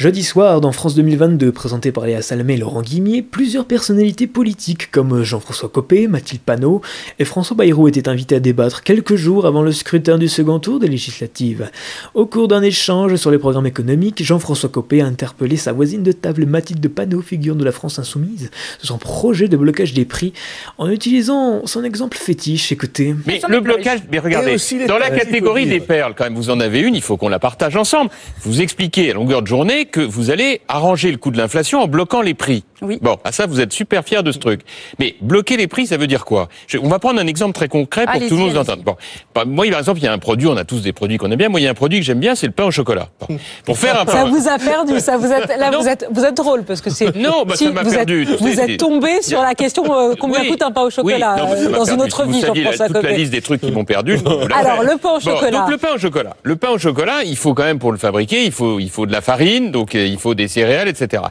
Jeudi 0.00 0.24
soir, 0.24 0.62
dans 0.62 0.72
France 0.72 0.94
2022, 0.94 1.52
présenté 1.52 1.92
par 1.92 2.06
Léa 2.06 2.22
Salamé 2.22 2.54
et 2.54 2.56
Laurent 2.56 2.80
Guimier, 2.80 3.20
plusieurs 3.20 3.66
personnalités 3.66 4.26
politiques 4.26 4.90
comme 4.90 5.22
Jean-François 5.24 5.68
Copé, 5.68 6.08
Mathilde 6.08 6.40
Panot 6.40 6.80
et 7.18 7.26
François 7.26 7.54
Bayrou 7.54 7.86
étaient 7.86 8.08
invités 8.08 8.36
à 8.36 8.40
débattre 8.40 8.82
quelques 8.82 9.16
jours 9.16 9.44
avant 9.44 9.60
le 9.60 9.72
scrutin 9.72 10.16
du 10.16 10.26
second 10.26 10.58
tour 10.58 10.80
des 10.80 10.88
législatives. 10.88 11.70
Au 12.14 12.24
cours 12.24 12.48
d'un 12.48 12.62
échange 12.62 13.16
sur 13.16 13.30
les 13.30 13.36
programmes 13.36 13.66
économiques, 13.66 14.24
Jean-François 14.24 14.70
Copé 14.70 15.02
a 15.02 15.06
interpellé 15.06 15.58
sa 15.58 15.72
voisine 15.72 16.02
de 16.02 16.12
table 16.12 16.46
Mathilde 16.46 16.88
Panot, 16.88 17.20
figure 17.20 17.54
de 17.54 17.62
la 17.62 17.70
France 17.70 17.98
insoumise, 17.98 18.50
sur 18.78 18.88
son 18.88 18.96
projet 18.96 19.48
de 19.48 19.58
blocage 19.58 19.92
des 19.92 20.06
prix 20.06 20.32
en 20.78 20.88
utilisant 20.88 21.66
son 21.66 21.84
exemple 21.84 22.16
fétiche. 22.16 22.72
Écoutez. 22.72 23.14
Mais 23.26 23.42
le 23.46 23.60
blocage, 23.60 24.00
mais 24.10 24.18
regardez, 24.18 24.56
dans 24.88 24.96
la 24.96 25.10
catégorie 25.10 25.66
des 25.66 25.80
perles, 25.80 26.14
quand 26.16 26.24
même, 26.24 26.36
vous 26.36 26.48
en 26.48 26.58
avez 26.58 26.80
une, 26.80 26.94
il 26.94 27.02
faut 27.02 27.18
qu'on 27.18 27.28
la 27.28 27.38
partage 27.38 27.76
ensemble. 27.76 28.10
Vous 28.40 28.62
expliquez 28.62 29.10
à 29.10 29.12
longueur 29.12 29.42
de 29.42 29.46
journée 29.46 29.88
que 29.90 30.00
vous 30.00 30.30
allez 30.30 30.60
arranger 30.68 31.10
le 31.10 31.18
coût 31.18 31.30
de 31.30 31.36
l'inflation 31.36 31.80
en 31.80 31.86
bloquant 31.86 32.22
les 32.22 32.34
prix. 32.34 32.64
Oui. 32.82 32.98
Bon, 33.02 33.18
à 33.24 33.32
ça, 33.32 33.46
vous 33.46 33.60
êtes 33.60 33.72
super 33.72 34.04
fiers 34.04 34.22
de 34.22 34.32
ce 34.32 34.38
truc. 34.38 34.62
Mais 34.98 35.16
bloquer 35.20 35.56
les 35.56 35.66
prix, 35.66 35.86
ça 35.86 35.96
veut 35.96 36.06
dire 36.06 36.24
quoi? 36.24 36.48
On 36.82 36.88
va 36.88 36.98
prendre 36.98 37.20
un 37.20 37.26
exemple 37.26 37.52
très 37.52 37.68
concret 37.68 38.06
pour 38.06 38.20
que 38.20 38.28
tout 38.28 38.36
le 38.36 38.42
monde 38.42 38.56
entende. 38.56 38.82
Bon, 38.82 38.96
bah, 39.34 39.44
moi, 39.44 39.66
par 39.70 39.80
exemple, 39.80 39.98
il 40.00 40.04
y 40.04 40.06
a 40.06 40.12
un 40.12 40.18
produit, 40.18 40.46
on 40.46 40.56
a 40.56 40.64
tous 40.64 40.80
des 40.80 40.92
produits 40.92 41.18
qu'on 41.18 41.30
aime 41.30 41.38
bien. 41.38 41.48
Moi, 41.48 41.60
il 41.60 41.64
y 41.64 41.66
a 41.66 41.70
un 41.70 41.74
produit 41.74 41.98
que 41.98 42.04
j'aime 42.04 42.20
bien, 42.20 42.34
c'est 42.34 42.46
le 42.46 42.52
pain 42.52 42.64
au 42.64 42.70
chocolat. 42.70 43.08
Pour 43.64 43.78
faire 43.78 44.00
un 44.00 44.04
pain. 44.04 44.12
Ça 44.12 44.24
vous 44.24 44.48
a 44.48 44.58
perdu, 44.58 45.00
ça 45.00 45.16
vous 45.16 45.30
êtes, 45.30 45.48
là, 45.58 45.70
vous 45.78 45.88
êtes, 45.88 46.06
vous 46.10 46.24
êtes 46.24 46.36
drôle 46.36 46.64
parce 46.64 46.80
que 46.80 46.90
c'est. 46.90 47.14
Non, 47.16 47.44
bah, 47.46 47.56
ça 47.56 47.70
m'a 47.70 47.84
perdu. 47.84 48.22
Êtes, 48.22 48.40
vous 48.40 48.60
êtes 48.60 48.78
tombé 48.78 49.22
sur 49.22 49.42
la 49.42 49.54
question 49.54 49.84
euh, 49.92 50.14
combien 50.18 50.44
coûte 50.46 50.62
un 50.62 50.70
pain 50.70 50.82
au 50.82 50.90
chocolat 50.90 51.36
euh, 51.44 51.70
dans 51.70 51.84
une 51.84 52.00
autre 52.00 52.24
vie, 52.24 52.40
Jean-François 52.40 52.88
Toute 52.88 53.02
la 53.02 53.12
liste 53.12 53.32
des 53.32 53.42
trucs 53.42 53.60
qui 53.60 53.70
m'ont 53.70 53.84
perdu. 53.84 54.18
Alors, 54.54 54.82
le 54.82 54.96
pain 54.96 55.16
au 55.16 55.20
chocolat. 55.20 55.50
donc, 55.50 55.70
le 55.70 55.78
pain 55.78 55.94
au 55.94 55.98
chocolat. 55.98 56.36
Le 56.42 56.56
pain 56.56 56.70
au 56.70 56.78
chocolat, 56.78 57.24
il 57.24 57.36
faut 57.36 57.54
quand 57.54 57.64
même, 57.64 57.78
pour 57.78 57.92
le 57.92 57.98
fabriquer, 57.98 58.44
il 58.44 58.52
faut, 58.52 58.80
il 58.80 58.90
faut 58.90 59.06
de 59.06 59.12
la 59.12 59.20
farine, 59.20 59.69
donc 59.70 59.94
euh, 59.94 60.06
il 60.06 60.18
faut 60.18 60.34
des 60.34 60.48
céréales, 60.48 60.88
etc. 60.88 61.22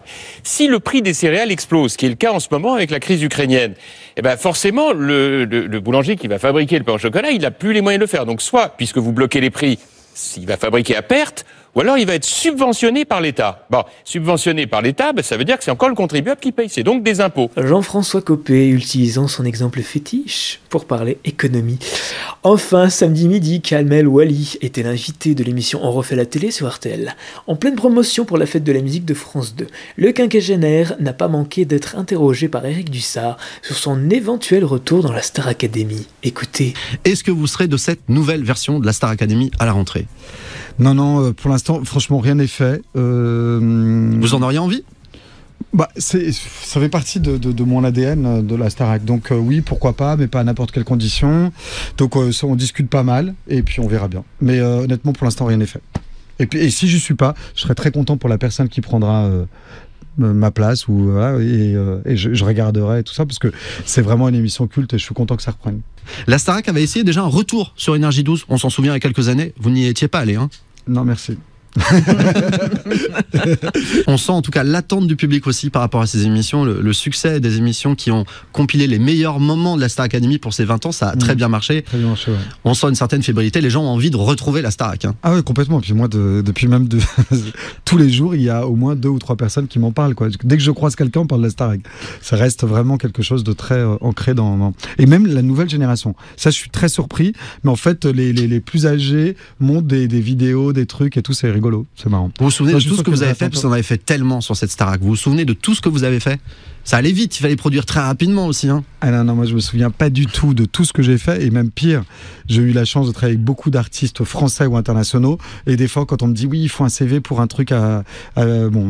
Si 0.44 0.68
le 0.68 0.80
prix 0.80 1.02
des 1.02 1.14
céréales 1.14 1.52
explose, 1.52 1.98
qui 1.98 2.06
est 2.06 2.10
le 2.10 2.16
cas 2.16 2.32
en 2.32 2.40
ce 2.40 2.48
moment 2.52 2.74
avec 2.74 2.92
la 2.92 3.00
crise 3.00 3.22
ukrainienne, 3.22 3.74
eh 4.18 4.22
ben 4.22 4.38
forcément, 4.38 4.94
le, 4.94 5.46
le 5.46 5.80
boulanger 5.80 6.16
qui 6.16 6.28
va 6.28 6.40
fabriquer 6.40 6.78
le 6.78 6.84
pain 6.84 6.94
au 6.94 6.98
chocolat, 6.98 7.32
il 7.32 7.42
n'a 7.42 7.52
plus 7.52 7.74
les 7.74 7.82
moyens 7.82 8.00
de 8.00 8.06
le 8.06 8.10
faire. 8.10 8.26
Donc 8.26 8.42
soit, 8.42 8.70
puisque 8.78 8.98
vous 8.98 9.12
bloquez 9.12 9.42
les 9.42 9.50
prix, 9.50 9.80
il 10.38 10.46
va 10.46 10.58
fabriquer 10.58 10.96
à 10.96 11.02
perte, 11.02 11.46
ou 11.76 11.82
alors 11.82 11.98
il 11.98 12.06
va 12.06 12.16
être 12.16 12.26
subventionné 12.26 13.06
par 13.06 13.22
l'État. 13.22 13.66
Bon, 13.70 13.84
subventionné 14.04 14.68
par 14.68 14.82
l'État, 14.82 15.14
ben, 15.14 15.24
ça 15.24 15.38
veut 15.38 15.46
dire 15.46 15.58
que 15.58 15.64
c'est 15.64 15.72
encore 15.72 15.90
le 15.90 15.96
contribuable 15.96 16.40
qui 16.42 16.52
paye, 16.52 16.70
c'est 16.70 16.84
donc 16.84 17.04
des 17.04 17.22
impôts. 17.22 17.52
Jean-François 17.58 18.22
Copé 18.22 18.68
utilisant 18.70 19.28
son 19.28 19.46
exemple 19.46 19.82
fétiche 19.82 20.60
pour 20.70 20.86
parler 20.86 21.18
économie. 21.26 21.80
Enfin, 22.44 22.90
samedi 22.90 23.28
midi, 23.28 23.62
Kalmel 23.62 24.08
Wally 24.08 24.58
était 24.62 24.84
l'invité 24.84 25.36
de 25.36 25.44
l'émission 25.44 25.80
On 25.84 25.92
refait 25.92 26.16
la 26.16 26.26
télé 26.26 26.52
sur 26.52 26.70
RTL. 26.70 27.16
En 27.48 27.56
pleine 27.56 27.76
promotion 27.76 28.26
pour 28.26 28.38
la 28.38 28.46
fête 28.46 28.64
de 28.64 28.72
la 28.72 28.82
musique 28.82 29.06
de 29.06 29.14
France 29.14 29.56
2, 29.56 29.68
le 29.98 30.12
quinquagénaire 30.12 30.96
n'a 31.00 31.14
pas 31.14 31.28
manqué 31.28 31.66
d'être 31.66 31.98
interrogé 31.98 32.48
par 32.48 32.66
Eric 32.66 32.90
Dussard 32.90 33.38
sur 33.62 33.76
son 33.76 34.10
éventuel 34.10 34.64
retour 34.64 35.04
dans 35.04 35.12
la 35.12 35.22
Star 35.22 35.48
Academy. 35.48 36.08
Écoutez. 36.24 36.74
Est-ce 37.06 37.24
que 37.24 37.32
vous 37.32 37.48
serez 37.48 37.68
de 37.68 37.78
cette 37.78 38.10
nouvelle 38.10 38.44
version 38.44 38.80
de 38.80 38.86
la 38.86 38.94
Star 38.94 39.10
Academy 39.10 39.52
à 39.60 39.66
la 39.66 39.74
rentrée? 39.74 40.08
Non, 40.80 40.94
non, 40.94 41.26
euh, 41.26 41.34
pour 41.34 41.50
l'instant, 41.50 41.84
franchement, 41.84 42.20
rien 42.20 42.36
n'est 42.36 42.48
fait. 42.48 42.82
Euh... 42.96 43.60
Vous 44.20 44.34
en 44.34 44.42
auriez 44.42 44.60
envie? 44.60 44.84
Bah, 45.74 45.90
c'est, 45.98 46.32
ça 46.32 46.80
fait 46.80 46.90
partie 46.90 47.20
de, 47.20 47.38
de, 47.38 47.52
de, 47.52 47.64
mon 47.64 47.84
ADN 47.84 48.26
euh, 48.26 48.42
de 48.42 48.56
la 48.56 48.70
Starac. 48.70 49.06
Donc 49.06 49.32
euh, 49.32 49.36
oui, 49.38 49.62
pourquoi 49.62 49.94
pas, 49.94 50.16
mais 50.16 50.28
pas 50.28 50.40
à 50.40 50.44
n'importe 50.44 50.72
quelle 50.72 50.84
condition. 50.84 51.52
Donc 51.98 52.16
euh, 52.16 52.32
on 52.44 52.56
discute 52.56 52.90
pas 52.90 53.04
mal 53.04 53.36
et 53.48 53.62
puis 53.62 53.80
on 53.80 53.88
verra 53.88 54.08
bien. 54.08 54.24
Mais 54.42 54.62
honnêtement, 54.62 55.14
pour 55.14 55.26
l'instant, 55.26 55.46
rien 55.46 55.58
n'est 55.58 55.68
fait. 55.68 55.82
Et, 56.40 56.48
puis, 56.48 56.60
et 56.60 56.70
si 56.70 56.88
je 56.88 56.98
suis 56.98 57.14
pas, 57.14 57.36
je 57.56 57.62
serais 57.62 57.76
très 57.76 57.92
content 57.92 58.18
pour 58.18 58.30
la 58.30 58.38
personne 58.38 58.70
qui 58.70 58.82
prendra 58.82 59.30
ma 60.18 60.52
place 60.52 60.88
ou 60.88 61.12
et, 61.40 61.76
et 62.06 62.16
je, 62.16 62.34
je, 62.34 62.46
regarderai 62.46 63.04
tout 63.04 63.14
ça 63.14 63.26
parce 63.26 63.40
que 63.40 63.52
c'est 63.86 64.02
vraiment 64.02 64.30
une 64.30 64.36
émission 64.36 64.68
culte 64.68 64.94
et 64.94 64.98
je 64.98 65.04
suis 65.04 65.14
content 65.14 65.36
que 65.36 65.44
ça 65.44 65.52
reprenne. 65.52 65.82
La 66.28 66.38
Starac 66.38 66.68
avait 66.70 66.82
essayé 66.82 67.04
déjà 67.04 67.22
un 67.22 67.28
retour 67.28 67.74
sur 67.76 67.96
Énergie 67.96 68.24
12. 68.24 68.46
On 68.48 68.58
s'en 68.58 68.70
souvient 68.70 68.94
il 68.94 68.96
y 68.96 68.98
a 68.98 69.02
quelques 69.02 69.28
années. 69.28 69.54
Vous 69.60 69.70
n'y 69.70 69.86
étiez 69.86 70.08
pas 70.08 70.20
allé, 70.20 70.36
hein? 70.36 70.50
Non, 70.90 71.06
merci. 71.06 71.38
On 74.08 74.18
sent 74.18 74.32
en 74.32 74.42
tout 74.42 74.52
cas 74.52 74.64
l'attente 74.64 75.08
du 75.08 75.16
public 75.16 75.48
aussi 75.48 75.70
par 75.70 75.82
rapport 75.82 76.02
à 76.02 76.08
ces 76.08 76.26
émissions, 76.26 76.66
le, 76.66 76.94
succès 76.94 77.40
des 77.40 77.58
émissions 77.58 77.96
qui 77.96 78.12
ont 78.12 78.26
compilé 78.52 78.88
les 78.88 79.00
meilleurs 79.00 79.40
moments 79.40 79.76
de 79.76 79.82
la 79.82 79.90
Star 79.90 80.06
Academy 80.06 80.40
pour 80.40 80.54
ces 80.54 80.66
20 80.66 80.88
ans, 80.88 80.92
ça 80.92 81.10
a 81.10 81.16
très 81.16 81.34
mm. 81.34 81.38
bien 81.38 81.48
marché. 81.48 81.82
Très 81.84 81.98
bien 81.98 82.08
marché 82.10 82.32
On 82.64 82.74
sent 82.74 82.88
une 82.88 82.96
certaine 82.96 83.24
fébrilité, 83.24 83.62
les 83.62 83.70
gens 83.70 83.84
ont 83.84 83.90
envie 83.90 84.10
de 84.10 84.18
retrouver 84.18 84.62
la 84.62 84.72
Star 84.72 84.94
hein. 85.04 85.16
Ah 85.24 85.34
oui, 85.34 85.44
complètement. 85.44 85.80
Puis 85.82 85.94
moi, 85.94 86.08
depuis 86.08 86.68
même 86.68 86.88
de, 86.88 87.00
tous 87.86 87.98
les 87.98 88.10
jours, 88.10 88.36
il 88.36 88.42
y 88.42 88.50
a 88.50 88.68
au 88.68 88.76
moins 88.76 88.96
deux 88.96 89.10
ou 89.10 89.20
trois 89.20 89.36
personnes 89.36 89.68
qui 89.68 89.80
m'en 89.80 89.92
parlent. 89.92 90.16
Quoi. 90.16 90.30
Dès 90.44 90.58
que 90.58 90.64
je 90.64 90.72
croise 90.72 90.96
quelqu'un, 90.96 91.22
on 91.22 91.28
parle 91.28 91.42
de 91.42 91.48
la 91.48 91.52
Star 91.52 91.74
Ça 92.22 92.36
reste 92.36 92.66
vraiment 92.66 92.98
quelque 92.98 93.22
chose 93.22 93.44
de 93.44 93.54
très 93.54 93.80
euh, 93.80 93.96
ancré 94.02 94.34
dans, 94.34 94.74
Et 94.98 95.06
même 95.06 95.28
la 95.28 95.42
nouvelle 95.42 95.70
génération. 95.70 96.16
Ça, 96.36 96.50
je 96.50 96.56
suis 96.56 96.70
très 96.70 96.90
surpris. 96.90 97.34
Mais 97.64 97.72
en 97.72 97.76
fait, 97.76 98.06
les, 98.06 98.34
les, 98.34 98.60
plus 98.60 98.88
âgés 98.88 99.36
montent 99.60 99.88
des, 99.88 100.08
des, 100.08 100.20
vidéos, 100.20 100.74
des 100.74 100.86
trucs 100.86 101.18
et 101.18 101.22
tout, 101.22 101.34
c'est 101.34 101.52
rigolo. 101.60 101.86
C'est 101.96 102.10
marrant. 102.10 102.32
Vous 102.40 102.46
vous 102.46 102.52
souvenez 102.52 102.74
de 102.74 102.80
tout 102.80 102.96
ce 102.96 103.04
que 103.04 103.12
vous 103.12 103.24
avez 103.24 103.34
fait 103.34 103.50
Parce 103.50 103.62
qu'on 103.62 103.72
avait 103.72 103.84
fait 103.84 103.98
tellement 103.98 104.42
sur 104.42 104.56
cette 104.56 104.72
Starac. 104.72 105.02
Vous 105.02 105.10
vous 105.10 105.16
souvenez 105.16 105.46
de 105.46 105.54
tout 105.54 105.76
ce 105.76 105.82
que 105.82 105.90
vous 105.90 106.04
avez 106.04 106.20
fait? 106.20 106.40
Ça 106.90 106.98
allait 106.98 107.12
vite, 107.12 107.38
il 107.38 107.44
fallait 107.44 107.56
produire 107.56 107.86
très 107.86 108.00
rapidement 108.00 108.48
aussi. 108.48 108.68
Hein. 108.68 108.84
Ah 109.02 109.12
non, 109.12 109.24
non, 109.24 109.36
moi 109.36 109.46
je 109.46 109.54
me 109.54 109.60
souviens 109.60 109.92
pas 109.92 110.10
du 110.10 110.26
tout 110.26 110.56
de 110.56 110.66
tout 110.66 110.86
ce 110.86 110.92
que 110.92 111.04
j'ai 111.04 111.20
fait, 111.20 111.46
et 111.46 111.52
même 111.52 111.70
pire, 111.70 112.04
j'ai 112.48 112.64
eu 112.64 112.72
la 112.72 112.84
chance 112.84 113.06
de 113.06 113.12
travailler 113.12 113.36
avec 113.36 113.46
beaucoup 113.46 113.70
d'artistes 113.70 114.24
français 114.24 114.66
ou 114.66 114.76
internationaux, 114.76 115.38
et 115.68 115.76
des 115.76 115.88
fois 115.88 116.08
quand 116.08 116.24
on 116.24 116.28
me 116.28 116.34
dit 116.34 116.48
oui, 116.48 116.62
il 116.62 116.68
faut 116.68 116.84
un 116.84 116.90
CV 116.90 117.20
pour 117.20 117.42
un 117.42 117.48
truc 117.48 117.72
à, 117.72 118.04
bon, 118.36 118.88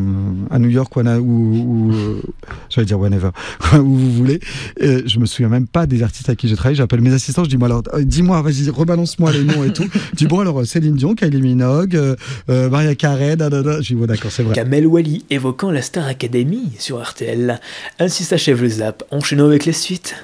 à 0.49 0.59
New 0.59 0.69
York 0.69 0.95
ou, 0.95 1.01
ou, 1.01 1.91
euh, 1.91 2.21
j'allais 2.69 2.85
dire 2.85 2.97
whenever, 2.97 3.31
où 3.73 3.95
vous 3.95 4.13
voulez, 4.13 4.39
je 4.79 5.19
me 5.19 5.25
souviens 5.25 5.49
même 5.49 5.67
pas 5.67 5.85
des 5.85 6.01
artistes 6.01 6.29
avec 6.29 6.39
qui 6.39 6.47
j'ai 6.47 6.55
travaillé, 6.55 6.77
j'appelle 6.77 7.01
mes 7.01 7.13
assistants, 7.13 7.43
je 7.43 7.49
dis 7.49 7.57
moi 7.57 7.67
alors, 7.67 7.83
euh, 7.93 8.05
dis-moi, 8.05 8.41
vas-y, 8.41 8.69
rebalance-moi 8.69 9.33
les 9.33 9.43
noms 9.43 9.65
et 9.65 9.73
tout. 9.73 9.89
je 10.13 10.15
dis 10.15 10.27
bon 10.27 10.39
alors 10.39 10.65
Céline 10.65 10.95
Dion, 10.95 11.15
Kylie 11.15 11.41
Minogue, 11.41 11.97
euh, 11.97 12.69
Maria 12.69 12.95
Carey, 12.95 13.35
da, 13.35 13.49
da, 13.49 13.61
da. 13.61 13.81
je 13.81 13.89
dis 13.89 13.95
bon 13.95 14.05
d'accord, 14.05 14.31
c'est 14.31 14.43
vrai. 14.43 14.55
Kamel 14.55 14.87
Wally 14.87 15.25
évoquant 15.29 15.69
la 15.69 15.81
Star 15.81 16.07
Academy 16.07 16.71
sur 16.79 17.03
RTL. 17.03 17.59
Ainsi 17.97 18.23
s'achève 18.23 18.61
le 18.61 18.69
zap, 18.69 19.03
enchaînons 19.11 19.45
avec 19.45 19.65
les 19.65 19.73
suites 19.73 20.15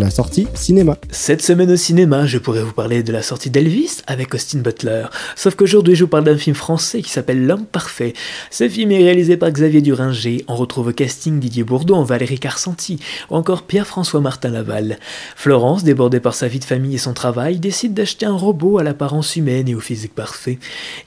la 0.00 0.10
sortie 0.10 0.46
cinéma. 0.54 0.96
Cette 1.10 1.42
semaine 1.42 1.70
au 1.70 1.76
cinéma, 1.76 2.24
je 2.24 2.38
pourrais 2.38 2.62
vous 2.62 2.72
parler 2.72 3.02
de 3.02 3.12
la 3.12 3.22
sortie 3.22 3.50
d'Elvis 3.50 3.98
avec 4.06 4.34
Austin 4.34 4.60
Butler. 4.60 5.04
Sauf 5.36 5.54
qu'aujourd'hui, 5.54 5.94
je 5.94 6.04
vous 6.04 6.10
parle 6.10 6.24
d'un 6.24 6.38
film 6.38 6.56
français 6.56 7.02
qui 7.02 7.10
s'appelle 7.10 7.46
L'homme 7.46 7.66
parfait. 7.66 8.14
Ce 8.50 8.66
film 8.68 8.92
est 8.92 8.98
réalisé 8.98 9.36
par 9.36 9.50
Xavier 9.50 9.82
Duringer. 9.82 10.44
On 10.48 10.56
retrouve 10.56 10.88
au 10.88 10.92
casting 10.92 11.38
Didier 11.38 11.64
Bourdon, 11.64 12.02
Valérie 12.02 12.38
Carcenti 12.38 12.98
ou 13.28 13.36
encore 13.36 13.62
Pierre-François 13.62 14.20
Martin 14.20 14.48
Laval. 14.48 14.98
Florence, 15.36 15.84
débordée 15.84 16.20
par 16.20 16.34
sa 16.34 16.48
vie 16.48 16.60
de 16.60 16.64
famille 16.64 16.94
et 16.94 16.98
son 16.98 17.12
travail, 17.12 17.58
décide 17.58 17.92
d'acheter 17.92 18.24
un 18.24 18.36
robot 18.36 18.78
à 18.78 18.82
l'apparence 18.82 19.36
humaine 19.36 19.68
et 19.68 19.74
au 19.74 19.80
physique 19.80 20.14
parfait. 20.14 20.58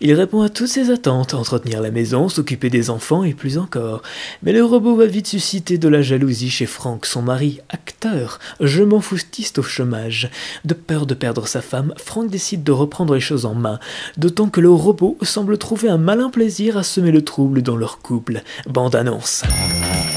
Il 0.01 0.13
répond 0.13 0.43
à 0.43 0.49
toutes 0.49 0.67
ses 0.67 0.91
attentes, 0.91 1.33
entretenir 1.33 1.81
la 1.81 1.89
maison, 1.89 2.29
s'occuper 2.29 2.69
des 2.69 2.91
enfants 2.91 3.23
et 3.23 3.33
plus 3.33 3.57
encore. 3.57 4.03
Mais 4.43 4.51
le 4.51 4.63
robot 4.63 4.95
va 4.95 5.07
vite 5.07 5.27
susciter 5.27 5.79
de 5.79 5.87
la 5.87 6.03
jalousie 6.03 6.51
chez 6.51 6.67
Franck, 6.67 7.07
son 7.07 7.23
mari, 7.23 7.59
acteur, 7.69 8.39
je 8.83 8.87
m'en 8.89 8.99
foutiste 8.99 9.59
au 9.59 9.63
chômage. 9.63 10.29
De 10.65 10.73
peur 10.73 11.05
de 11.05 11.13
perdre 11.13 11.47
sa 11.47 11.61
femme, 11.61 11.93
Frank 11.95 12.29
décide 12.29 12.65
de 12.65 12.73
reprendre 12.73 13.13
les 13.13 13.21
choses 13.21 13.45
en 13.45 13.55
main, 13.55 13.79
d'autant 14.17 14.49
que 14.49 14.59
le 14.59 14.69
robot 14.69 15.17
semble 15.21 15.57
trouver 15.57 15.87
un 15.87 15.97
malin 15.97 16.29
plaisir 16.29 16.75
à 16.75 16.83
semer 16.83 17.11
le 17.11 17.23
trouble 17.23 17.61
dans 17.61 17.77
leur 17.77 17.99
couple. 17.99 18.41
Bande 18.67 18.95
annonce. 18.95 19.43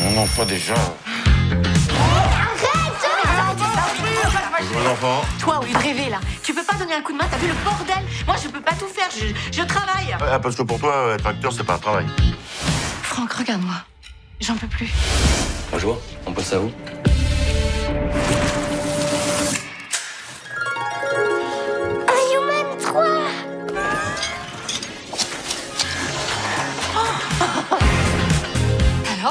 On 0.05 0.18
en 0.18 0.26
fait 0.26 0.46
déjà. 0.46 0.74
Enfant. 4.90 5.22
Toi, 5.38 5.61
au 5.61 5.64
lieu 5.64 5.72
de 5.72 5.79
rêver 5.79 6.11
là, 6.11 6.18
tu 6.42 6.52
peux 6.52 6.64
pas 6.64 6.76
donner 6.76 6.94
un 6.94 7.02
coup 7.02 7.12
de 7.12 7.18
main, 7.18 7.26
t'as 7.31 7.38
vu 7.38 7.46
le 7.46 7.55
bordel? 7.64 8.05
Moi, 8.26 8.35
je 8.42 8.48
peux 8.48 8.61
pas 8.61 8.72
tout 8.72 8.88
faire, 8.88 9.09
je, 9.52 9.62
travaille. 9.62 10.16
Ah, 10.20 10.40
parce 10.40 10.57
que 10.57 10.62
pour 10.62 10.81
toi, 10.81 11.14
être 11.14 11.26
acteur, 11.26 11.52
c'est 11.52 11.64
pas 11.64 11.74
un 11.74 11.79
travail. 11.79 12.07
Franck, 13.02 13.33
regarde-moi. 13.33 13.74
J'en 14.40 14.57
peux 14.57 14.66
plus. 14.66 14.90
Bonjour, 15.70 15.98
on 16.26 16.33
passe 16.33 16.52
à 16.52 16.59
vous 16.59 16.70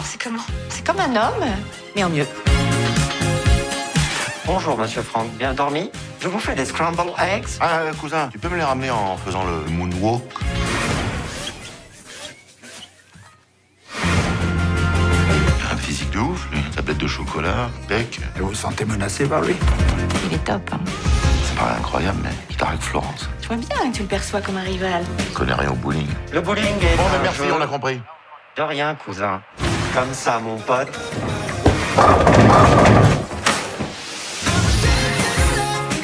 c'est 0.03 0.21
comment? 0.21 0.43
C'est 0.69 0.85
comme 0.85 0.99
un 0.99 1.15
homme, 1.15 1.45
mais 1.95 2.03
en 2.03 2.09
mieux. 2.09 2.27
Bonjour, 4.45 4.77
monsieur 4.77 5.01
Franck. 5.01 5.29
Bien 5.37 5.53
dormi? 5.53 5.91
Je 6.19 6.27
vous 6.27 6.39
fais 6.39 6.55
des 6.55 6.65
scrambled 6.65 7.13
eggs. 7.19 7.47
Ah, 7.59 7.81
cousin, 7.99 8.29
tu 8.31 8.39
peux 8.39 8.49
me 8.49 8.57
les 8.57 8.63
ramener 8.63 8.89
en 8.89 9.17
faisant 9.17 9.43
le 9.43 9.71
moonwalk? 9.71 10.23
Un 15.71 15.77
physique 15.77 16.09
de 16.11 16.19
ouf, 16.19 16.47
une 16.51 16.63
tablette 16.71 16.97
de 16.97 17.07
chocolat, 17.07 17.69
bec. 17.87 18.19
Et 18.35 18.39
vous 18.39 18.49
vous 18.49 18.55
sentez 18.55 18.85
menacé 18.85 19.25
par 19.25 19.41
lui? 19.41 19.55
Il 20.27 20.33
est 20.33 20.43
top. 20.43 20.61
Hein. 20.71 20.79
C'est 21.43 21.57
pas 21.57 21.75
incroyable, 21.77 22.19
mais 22.23 22.31
il 22.49 22.57
t'arrête 22.57 22.81
Florence. 22.81 23.29
Tu 23.41 23.47
vois 23.47 23.57
bien 23.57 23.91
que 23.91 23.95
tu 23.95 24.01
le 24.01 24.07
perçois 24.07 24.41
comme 24.41 24.57
un 24.57 24.63
rival. 24.63 25.03
Il 25.19 25.33
connaît 25.33 25.53
rien 25.53 25.69
au 25.71 25.75
bowling. 25.75 26.07
Le 26.31 26.41
bowling 26.41 26.65
est. 26.65 26.97
Bon, 26.97 27.03
mais 27.11 27.19
merci, 27.21 27.41
on 27.55 27.61
a 27.61 27.67
compris. 27.67 28.01
De 28.57 28.61
rien, 28.61 28.95
cousin. 28.95 29.41
Comme 29.95 30.13
ça, 30.13 30.39
mon 30.39 30.57
pote. 30.57 30.89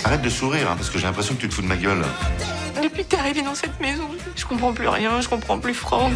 Arrête 0.06 0.22
de 0.22 0.30
sourire, 0.30 0.72
hein, 0.72 0.76
parce 0.78 0.90
que 0.90 0.98
j'ai 0.98 1.04
l'impression 1.04 1.36
que 1.36 1.42
tu 1.42 1.50
te 1.50 1.54
fous 1.54 1.62
de 1.62 1.68
ma 1.68 1.76
gueule. 1.76 2.06
Depuis 2.82 3.04
que 3.04 3.10
t'es 3.10 3.18
arrivé 3.18 3.42
dans 3.42 3.54
cette 3.54 3.78
maison, 3.82 4.08
je 4.38 4.46
comprends 4.46 4.72
plus 4.72 4.88
rien, 4.88 5.20
je 5.20 5.28
comprends 5.28 5.60
plus 5.60 5.74
Franck. 5.74 6.14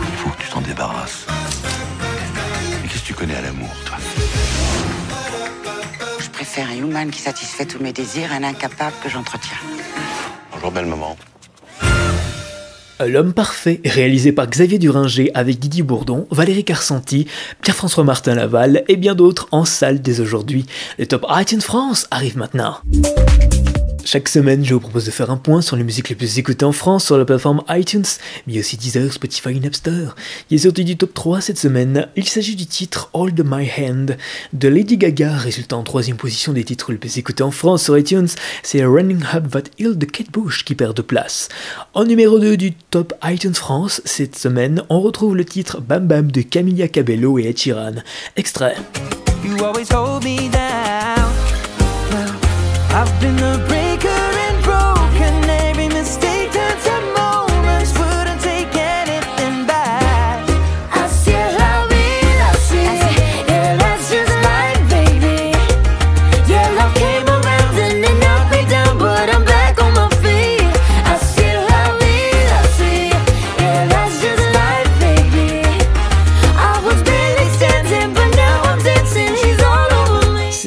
Il 0.00 0.16
faut 0.16 0.30
que 0.30 0.42
tu 0.42 0.48
t'en 0.50 0.60
débarrasses. 0.60 1.26
Mais 2.82 2.88
qu'est-ce 2.88 3.02
que 3.02 3.06
tu 3.06 3.14
connais 3.14 3.36
à 3.36 3.42
l'amour, 3.42 3.70
toi? 3.86 3.96
Je 6.18 6.28
préfère 6.30 6.68
un 6.68 6.74
human 6.74 7.10
qui 7.12 7.20
satisfait 7.20 7.66
tous 7.66 7.80
mes 7.80 7.92
désirs 7.92 8.32
à 8.32 8.34
un 8.34 8.42
incapable 8.42 8.96
que 9.04 9.08
j'entretiens. 9.08 9.58
Bonjour, 10.50 10.72
belle 10.72 10.86
maman. 10.86 11.16
L'homme 13.06 13.32
parfait, 13.32 13.80
réalisé 13.84 14.32
par 14.32 14.46
Xavier 14.46 14.78
Duringer 14.78 15.30
avec 15.34 15.58
Didier 15.58 15.82
Bourdon, 15.82 16.26
Valérie 16.30 16.64
Carcenti, 16.64 17.26
Pierre-François 17.60 18.04
Martin 18.04 18.34
Laval 18.34 18.84
et 18.88 18.96
bien 18.96 19.14
d'autres 19.14 19.48
en 19.50 19.64
salle 19.64 20.02
dès 20.02 20.20
aujourd'hui. 20.20 20.66
Le 20.98 21.06
top 21.06 21.26
iTunes 21.30 21.60
France 21.60 22.06
arrive 22.10 22.36
maintenant. 22.36 22.76
Chaque 24.12 24.28
semaine, 24.28 24.62
je 24.62 24.74
vous 24.74 24.80
propose 24.80 25.06
de 25.06 25.10
faire 25.10 25.30
un 25.30 25.38
point 25.38 25.62
sur 25.62 25.74
les 25.74 25.84
musiques 25.84 26.10
les 26.10 26.14
plus 26.14 26.38
écoutées 26.38 26.66
en 26.66 26.72
France 26.72 27.06
sur 27.06 27.16
la 27.16 27.24
plateforme 27.24 27.62
iTunes, 27.70 28.04
mais 28.46 28.58
aussi 28.58 28.76
Deezer, 28.76 29.10
Spotify 29.10 29.56
et 29.56 29.60
Napster. 29.60 30.08
Il 30.50 30.56
est 30.56 30.64
sorti 30.64 30.84
du 30.84 30.98
top 30.98 31.14
3 31.14 31.40
cette 31.40 31.56
semaine. 31.56 32.08
Il 32.14 32.28
s'agit 32.28 32.54
du 32.54 32.66
titre 32.66 33.08
Hold 33.14 33.42
My 33.42 33.70
Hand 33.78 34.18
de 34.52 34.68
Lady 34.68 34.98
Gaga, 34.98 35.38
résultant 35.38 35.78
en 35.78 35.82
troisième 35.82 36.18
position 36.18 36.52
des 36.52 36.62
titres 36.62 36.92
les 36.92 36.98
plus 36.98 37.16
écoutés 37.16 37.42
en 37.42 37.50
France 37.50 37.84
sur 37.84 37.96
iTunes. 37.96 38.28
C'est 38.62 38.84
Running 38.84 39.22
Up 39.32 39.50
That 39.50 39.70
Hill 39.78 39.96
de 39.96 40.04
Kate 40.04 40.30
Bush 40.30 40.66
qui 40.66 40.74
perd 40.74 40.94
de 40.94 41.00
place. 41.00 41.48
En 41.94 42.04
numéro 42.04 42.38
2 42.38 42.58
du 42.58 42.74
top 42.74 43.14
iTunes 43.24 43.54
France, 43.54 44.02
cette 44.04 44.36
semaine, 44.36 44.82
on 44.90 45.00
retrouve 45.00 45.36
le 45.36 45.46
titre 45.46 45.80
Bam 45.80 46.06
Bam 46.06 46.30
de 46.30 46.42
Camilla 46.42 46.86
Cabello 46.86 47.38
et 47.38 47.48
Ed. 47.48 48.04
Extrait. 48.36 48.76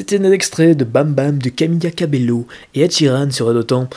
C'était 0.08 0.24
un 0.24 0.30
extrait 0.30 0.76
de 0.76 0.84
Bam 0.84 1.14
Bam 1.14 1.38
de 1.38 1.48
Camilla 1.48 1.90
Cabello 1.90 2.46
et 2.76 2.88
Sheeran 2.88 3.32
sur 3.32 3.52
d'autant. 3.52 3.88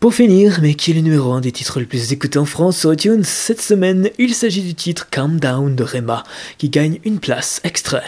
Pour 0.00 0.14
finir, 0.14 0.60
mais 0.62 0.72
qui 0.72 0.92
est 0.92 0.94
le 0.94 1.02
numéro 1.02 1.30
1 1.32 1.42
des 1.42 1.52
titres 1.52 1.78
les 1.78 1.84
plus 1.84 2.10
écoutés 2.10 2.38
en 2.38 2.46
France 2.46 2.78
sur 2.78 2.94
iTunes 2.94 3.22
cette 3.22 3.60
semaine, 3.60 4.08
il 4.18 4.32
s'agit 4.32 4.62
du 4.62 4.74
titre 4.74 5.10
Calm 5.10 5.38
Down 5.38 5.76
de 5.76 5.84
Rema, 5.84 6.24
qui 6.56 6.70
gagne 6.70 7.00
une 7.04 7.18
place 7.18 7.60
extrait. 7.64 8.04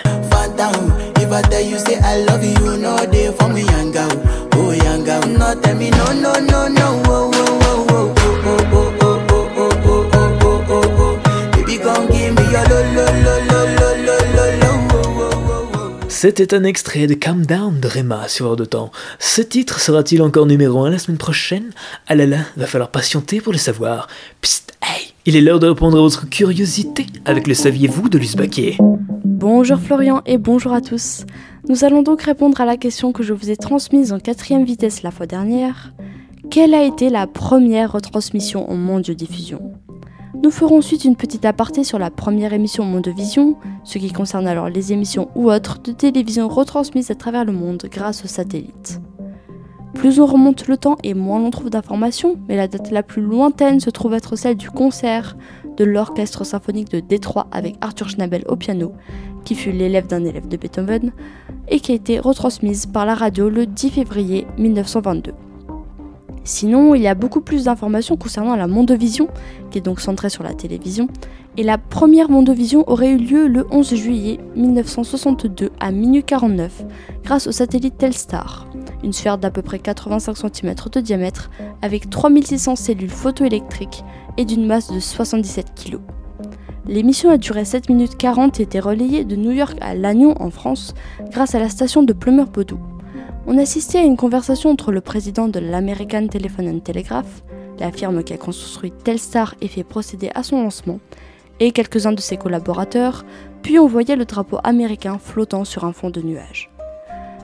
C'était 16.20 16.52
un 16.52 16.64
extrait 16.64 17.06
de 17.06 17.14
Calm 17.14 17.46
Down 17.46 17.78
de 17.78 17.86
Rema 17.86 18.26
sur 18.26 18.46
Heure 18.46 18.56
de 18.56 18.64
Temps. 18.64 18.90
Ce 19.20 19.40
titre 19.40 19.78
sera-t-il 19.78 20.20
encore 20.20 20.46
numéro 20.46 20.80
1 20.80 20.90
la 20.90 20.98
semaine 20.98 21.16
prochaine? 21.16 21.70
Ah 22.08 22.16
là 22.16 22.26
là, 22.26 22.38
va 22.56 22.66
falloir 22.66 22.90
patienter 22.90 23.40
pour 23.40 23.52
le 23.52 23.58
savoir. 23.60 24.08
Psst, 24.40 24.76
hey, 24.82 25.14
il 25.26 25.36
est 25.36 25.40
l'heure 25.40 25.60
de 25.60 25.68
répondre 25.68 25.96
à 25.96 26.00
votre 26.00 26.28
curiosité 26.28 27.06
avec 27.24 27.46
le 27.46 27.54
saviez-vous 27.54 28.08
de 28.08 28.18
Luce. 28.18 28.34
Bonjour 29.24 29.78
Florian 29.78 30.22
et 30.26 30.38
bonjour 30.38 30.72
à 30.72 30.80
tous. 30.80 31.24
Nous 31.68 31.84
allons 31.84 32.02
donc 32.02 32.22
répondre 32.22 32.60
à 32.60 32.64
la 32.64 32.76
question 32.76 33.12
que 33.12 33.22
je 33.22 33.32
vous 33.32 33.50
ai 33.50 33.56
transmise 33.56 34.12
en 34.12 34.18
quatrième 34.18 34.64
vitesse 34.64 35.04
la 35.04 35.12
fois 35.12 35.26
dernière. 35.26 35.92
Quelle 36.50 36.74
a 36.74 36.82
été 36.82 37.10
la 37.10 37.28
première 37.28 37.92
retransmission 37.92 38.68
en 38.68 38.74
mondiodiffusion? 38.74 39.77
Nous 40.48 40.52
ferons 40.52 40.78
ensuite 40.78 41.04
une 41.04 41.14
petite 41.14 41.44
aparté 41.44 41.84
sur 41.84 41.98
la 41.98 42.10
première 42.10 42.54
émission 42.54 42.82
Mondovision, 42.82 43.58
ce 43.84 43.98
qui 43.98 44.10
concerne 44.10 44.46
alors 44.46 44.70
les 44.70 44.94
émissions 44.94 45.28
ou 45.34 45.50
autres 45.50 45.78
de 45.82 45.92
télévision 45.92 46.48
retransmises 46.48 47.10
à 47.10 47.14
travers 47.14 47.44
le 47.44 47.52
monde 47.52 47.86
grâce 47.92 48.24
aux 48.24 48.28
satellites. 48.28 48.98
Plus 49.92 50.20
on 50.20 50.24
remonte 50.24 50.66
le 50.66 50.78
temps 50.78 50.96
et 51.04 51.12
moins 51.12 51.38
l'on 51.38 51.50
trouve 51.50 51.68
d'informations, 51.68 52.36
mais 52.48 52.56
la 52.56 52.66
date 52.66 52.90
la 52.90 53.02
plus 53.02 53.20
lointaine 53.20 53.78
se 53.78 53.90
trouve 53.90 54.14
être 54.14 54.36
celle 54.36 54.56
du 54.56 54.70
concert 54.70 55.36
de 55.76 55.84
l'Orchestre 55.84 56.46
symphonique 56.46 56.90
de 56.90 57.00
Détroit 57.00 57.46
avec 57.52 57.76
Arthur 57.82 58.08
Schnabel 58.08 58.44
au 58.48 58.56
piano, 58.56 58.94
qui 59.44 59.54
fut 59.54 59.72
l'élève 59.72 60.06
d'un 60.06 60.24
élève 60.24 60.48
de 60.48 60.56
Beethoven, 60.56 61.12
et 61.68 61.78
qui 61.78 61.92
a 61.92 61.96
été 61.96 62.20
retransmise 62.20 62.86
par 62.86 63.04
la 63.04 63.14
radio 63.14 63.50
le 63.50 63.66
10 63.66 63.90
février 63.90 64.46
1922. 64.56 65.34
Sinon, 66.48 66.94
il 66.94 67.02
y 67.02 67.08
a 67.08 67.14
beaucoup 67.14 67.42
plus 67.42 67.64
d'informations 67.64 68.16
concernant 68.16 68.56
la 68.56 68.66
Mondovision, 68.66 69.28
qui 69.70 69.76
est 69.76 69.82
donc 69.82 70.00
centrée 70.00 70.30
sur 70.30 70.42
la 70.42 70.54
télévision, 70.54 71.08
et 71.58 71.62
la 71.62 71.76
première 71.76 72.30
Mondovision 72.30 72.88
aurait 72.90 73.10
eu 73.10 73.18
lieu 73.18 73.48
le 73.48 73.66
11 73.70 73.94
juillet 73.94 74.40
1962 74.56 75.68
à 75.78 75.90
minuit 75.90 76.24
49 76.24 76.86
grâce 77.22 77.48
au 77.48 77.52
satellite 77.52 77.98
Telstar, 77.98 78.66
une 79.04 79.12
sphère 79.12 79.36
d'à 79.36 79.50
peu 79.50 79.60
près 79.60 79.78
85 79.78 80.38
cm 80.38 80.74
de 80.90 81.00
diamètre 81.00 81.50
avec 81.82 82.08
3600 82.08 82.76
cellules 82.76 83.10
photoélectriques 83.10 84.02
et 84.38 84.46
d'une 84.46 84.64
masse 84.64 84.90
de 84.90 85.00
77 85.00 85.74
kg. 85.74 85.98
L'émission 86.86 87.28
a 87.28 87.36
duré 87.36 87.66
7 87.66 87.90
minutes 87.90 88.16
40 88.16 88.58
et 88.58 88.62
était 88.62 88.80
relayée 88.80 89.24
de 89.24 89.36
New 89.36 89.50
York 89.50 89.76
à 89.82 89.94
Lannion 89.94 90.34
en 90.40 90.48
France 90.48 90.94
grâce 91.30 91.54
à 91.54 91.60
la 91.60 91.68
station 91.68 92.02
de 92.02 92.14
Plumeur-Podou 92.14 92.78
on 93.50 93.56
assistait 93.56 94.00
à 94.00 94.04
une 94.04 94.18
conversation 94.18 94.68
entre 94.68 94.92
le 94.92 95.00
président 95.00 95.48
de 95.48 95.58
l'American 95.58 96.26
Telephone 96.26 96.68
and 96.68 96.80
Telegraph, 96.80 97.42
la 97.78 97.90
firme 97.90 98.22
qui 98.22 98.34
a 98.34 98.36
construit 98.36 98.92
Telstar 98.92 99.54
et 99.62 99.68
fait 99.68 99.84
procéder 99.84 100.30
à 100.34 100.42
son 100.42 100.62
lancement, 100.62 101.00
et 101.58 101.72
quelques-uns 101.72 102.12
de 102.12 102.20
ses 102.20 102.36
collaborateurs, 102.36 103.24
puis 103.62 103.78
on 103.78 103.86
voyait 103.86 104.16
le 104.16 104.26
drapeau 104.26 104.58
américain 104.64 105.18
flottant 105.18 105.64
sur 105.64 105.84
un 105.84 105.94
fond 105.94 106.10
de 106.10 106.20
nuages. 106.20 106.70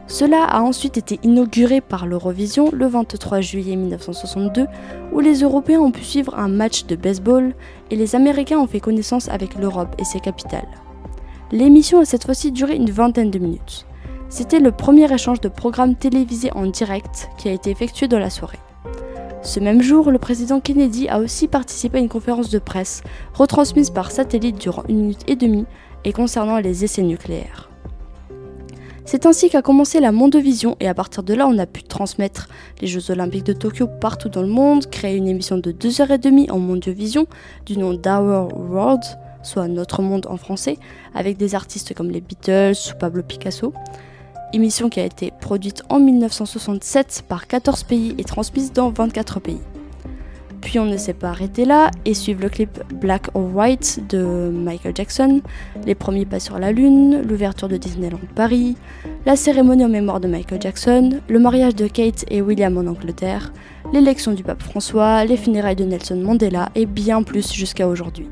Cela 0.07 0.45
a 0.45 0.61
ensuite 0.61 0.99
été 0.99 1.19
inauguré 1.23 1.81
par 1.81 2.05
l'Eurovision 2.05 2.69
le 2.71 2.87
23 2.87 3.41
juillet 3.41 3.75
1962, 3.75 4.67
où 5.11 5.21
les 5.21 5.41
Européens 5.41 5.81
ont 5.81 5.91
pu 5.91 6.05
suivre 6.05 6.39
un 6.39 6.49
match 6.49 6.85
de 6.85 6.97
baseball 6.97 7.55
et 7.91 7.97
les 7.97 8.15
Américains 8.15 8.59
ont 8.59 8.67
fait 8.67 8.79
connaissance 8.79 9.31
avec 9.31 9.55
l'Europe 9.55 9.95
et 9.99 10.05
ses 10.05 10.21
capitales. 10.21 10.69
L'émission 11.51 12.01
a 12.01 12.05
cette 12.05 12.27
fois-ci 12.27 12.53
duré 12.53 12.77
une 12.77 12.91
vingtaine 12.91 13.31
de 13.31 13.39
minutes. 13.39 13.87
C'était 14.37 14.59
le 14.59 14.73
premier 14.73 15.15
échange 15.15 15.41
de 15.41 15.49
programmes 15.49 15.95
télévisés 15.95 16.51
en 16.57 16.67
direct 16.67 17.29
qui 17.39 17.49
a 17.49 17.53
été 17.53 17.71
effectué 17.71 18.09
dans 18.09 18.19
la 18.19 18.31
soirée. 18.31 18.59
Ce 19.43 19.61
même 19.61 19.81
jour, 19.81 20.11
le 20.11 20.19
président 20.19 20.59
Kennedy 20.59 21.09
a 21.09 21.21
aussi 21.21 21.47
participé 21.47 21.99
à 21.99 22.01
une 22.01 22.09
conférence 22.09 22.51
de 22.51 22.59
presse 22.59 23.05
retransmise 23.35 23.91
par 23.91 24.11
satellite 24.11 24.61
durant 24.61 24.83
une 24.89 25.03
minute 25.03 25.23
et 25.29 25.37
demie 25.37 25.67
et 26.03 26.13
concernant 26.13 26.59
les 26.59 26.83
essais 26.83 27.03
nucléaires. 27.03 27.71
C'est 29.05 29.25
ainsi 29.25 29.51
qu'a 29.51 29.63
commencé 29.63 30.01
la 30.01 30.11
Mondovision 30.11 30.77
et 30.81 30.89
à 30.89 30.95
partir 30.95 31.23
de 31.23 31.33
là 31.33 31.47
on 31.47 31.57
a 31.57 31.67
pu 31.67 31.85
transmettre 31.85 32.49
les 32.81 32.89
Jeux 32.89 33.13
Olympiques 33.13 33.47
de 33.47 33.53
Tokyo 33.53 33.87
partout 33.87 34.31
dans 34.31 34.43
le 34.43 34.49
monde, 34.49 34.91
créer 34.91 35.17
une 35.17 35.29
émission 35.29 35.59
de 35.59 35.71
2h30 35.71 36.51
en 36.51 36.59
Mondovision 36.59 37.29
du 37.67 37.79
nom 37.79 37.95
d'Our 37.95 38.49
World, 38.69 39.03
soit 39.45 39.69
Notre 39.69 40.03
Monde 40.03 40.27
en 40.29 40.37
français, 40.37 40.79
avec 41.15 41.37
des 41.37 41.55
artistes 41.55 41.95
comme 41.95 42.11
les 42.11 42.21
Beatles 42.21 42.75
ou 42.91 42.99
Pablo 42.99 43.23
Picasso, 43.23 43.73
émission 44.55 44.89
qui 44.89 45.01
a 45.01 45.05
été 45.05 45.33
produite 45.41 45.83
en 45.89 45.99
1967 45.99 47.25
par 47.29 47.47
14 47.47 47.83
pays 47.85 48.15
et 48.19 48.25
transmise 48.25 48.73
dans 48.73 48.91
24 48.91 49.41
pays. 49.41 49.61
Puis 50.61 50.79
on 50.79 50.87
ne 50.87 50.97
s'est 50.97 51.13
pas 51.13 51.29
arrêté 51.29 51.65
là 51.67 51.91
et 52.07 52.15
suivre 52.15 52.41
le 52.41 52.49
clip 52.49 52.81
Black 52.95 53.29
or 53.35 53.55
White 53.55 54.01
de 54.09 54.51
Michael 54.51 54.95
Jackson, 54.95 55.43
les 55.85 55.95
premiers 55.95 56.25
pas 56.25 56.41
sur 56.41 56.59
la 56.59 56.73
lune, 56.73 57.23
l'ouverture 57.29 57.69
de 57.69 57.77
Disneyland 57.77 58.21
Paris, 58.35 58.77
la 59.27 59.37
cérémonie 59.37 59.85
en 59.85 59.91
mémoire 59.91 60.21
de 60.21 60.29
Michael 60.29 60.63
Jackson, 60.63 61.21
le 61.29 61.39
mariage 61.39 61.75
de 61.75 61.87
Kate 61.87 62.25
et 62.31 62.41
William 62.41 62.79
en 62.79 62.87
Angleterre, 62.87 63.53
l'élection 63.93 64.33
du 64.33 64.43
pape 64.43 64.63
François, 64.63 65.25
les 65.25 65.37
funérailles 65.37 65.77
de 65.77 65.85
Nelson 65.85 66.17
Mandela 66.17 66.71
et 66.75 66.87
bien 66.87 67.23
plus 67.23 67.53
jusqu'à 67.53 67.87
aujourd'hui. 67.87 68.29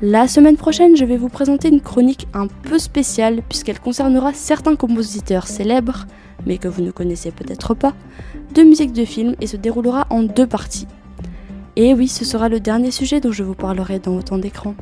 La 0.00 0.28
semaine 0.28 0.56
prochaine, 0.56 0.96
je 0.96 1.04
vais 1.04 1.16
vous 1.16 1.28
présenter 1.28 1.68
une 1.68 1.80
chronique 1.80 2.28
un 2.32 2.46
peu 2.46 2.78
spéciale 2.78 3.42
puisqu'elle 3.48 3.80
concernera 3.80 4.32
certains 4.32 4.76
compositeurs 4.76 5.48
célèbres, 5.48 6.06
mais 6.46 6.58
que 6.58 6.68
vous 6.68 6.82
ne 6.82 6.92
connaissez 6.92 7.32
peut-être 7.32 7.74
pas, 7.74 7.94
de 8.54 8.62
musique 8.62 8.92
de 8.92 9.04
film 9.04 9.34
et 9.40 9.48
se 9.48 9.56
déroulera 9.56 10.06
en 10.10 10.22
deux 10.22 10.46
parties. 10.46 10.86
Et 11.74 11.94
oui, 11.94 12.06
ce 12.06 12.24
sera 12.24 12.48
le 12.48 12.60
dernier 12.60 12.92
sujet 12.92 13.20
dont 13.20 13.32
je 13.32 13.42
vous 13.42 13.56
parlerai 13.56 13.98
dans 13.98 14.16
autant 14.16 14.38
d'écran. 14.38 14.76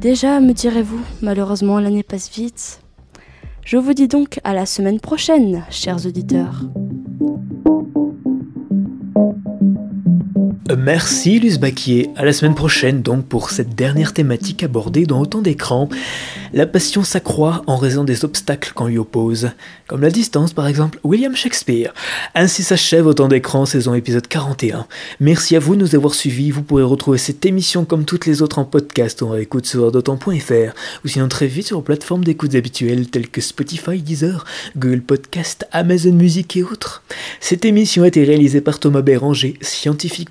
Déjà, 0.00 0.40
me 0.40 0.52
direz-vous, 0.52 1.00
malheureusement 1.20 1.78
l'année 1.78 2.02
passe 2.02 2.28
vite. 2.28 2.80
Je 3.64 3.76
vous 3.76 3.94
dis 3.94 4.08
donc 4.08 4.40
à 4.42 4.54
la 4.54 4.66
semaine 4.66 4.98
prochaine, 4.98 5.64
chers 5.70 6.04
auditeurs. 6.04 6.64
Merci 10.70 11.40
Luce 11.40 11.58
Baquier. 11.58 12.10
À 12.14 12.24
la 12.24 12.32
semaine 12.32 12.54
prochaine 12.54 13.02
donc 13.02 13.26
pour 13.26 13.50
cette 13.50 13.74
dernière 13.74 14.14
thématique 14.14 14.62
abordée 14.62 15.06
dans 15.06 15.20
autant 15.20 15.42
d'écrans. 15.42 15.88
La 16.52 16.66
passion 16.66 17.02
s'accroît 17.02 17.62
en 17.66 17.76
raison 17.76 18.04
des 18.04 18.24
obstacles 18.24 18.72
qu'on 18.72 18.86
lui 18.86 18.98
oppose, 18.98 19.50
comme 19.88 20.02
la 20.02 20.10
distance 20.10 20.52
par 20.52 20.68
exemple, 20.68 21.00
William 21.02 21.34
Shakespeare. 21.34 21.92
Ainsi 22.36 22.62
s'achève 22.62 23.06
autant 23.06 23.26
d'écrans 23.26 23.66
saison 23.66 23.94
épisode 23.94 24.28
41. 24.28 24.86
Merci 25.18 25.56
à 25.56 25.58
vous 25.58 25.74
de 25.74 25.80
nous 25.80 25.96
avoir 25.96 26.14
suivis. 26.14 26.52
Vous 26.52 26.62
pourrez 26.62 26.84
retrouver 26.84 27.18
cette 27.18 27.44
émission 27.44 27.84
comme 27.84 28.04
toutes 28.04 28.26
les 28.26 28.40
autres 28.40 28.60
en 28.60 28.64
podcast 28.64 29.20
ou 29.22 29.28
en 29.28 29.36
écoute 29.36 29.66
sur 29.66 29.90
d'autant.fr 29.90 30.74
ou 31.04 31.08
sinon 31.08 31.26
très 31.26 31.48
vite 31.48 31.66
sur 31.66 31.78
vos 31.78 31.82
plateformes 31.82 32.22
d'écoute 32.22 32.54
habituelles 32.54 33.08
telles 33.08 33.28
que 33.28 33.40
Spotify, 33.40 34.00
Deezer, 34.00 34.44
Google 34.76 35.00
Podcast, 35.00 35.66
Amazon 35.72 36.12
Music 36.12 36.56
et 36.56 36.62
autres. 36.62 37.02
Cette 37.40 37.64
émission 37.64 38.04
a 38.04 38.08
été 38.08 38.22
réalisée 38.22 38.60
par 38.60 38.78
Thomas 38.78 39.02
Béranger, 39.02 39.58
scientifique 39.60 40.30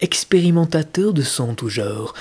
expérimentateur 0.00 1.12
de 1.12 1.22
son 1.22 1.54
tout 1.54 1.68
genre. 1.68 2.14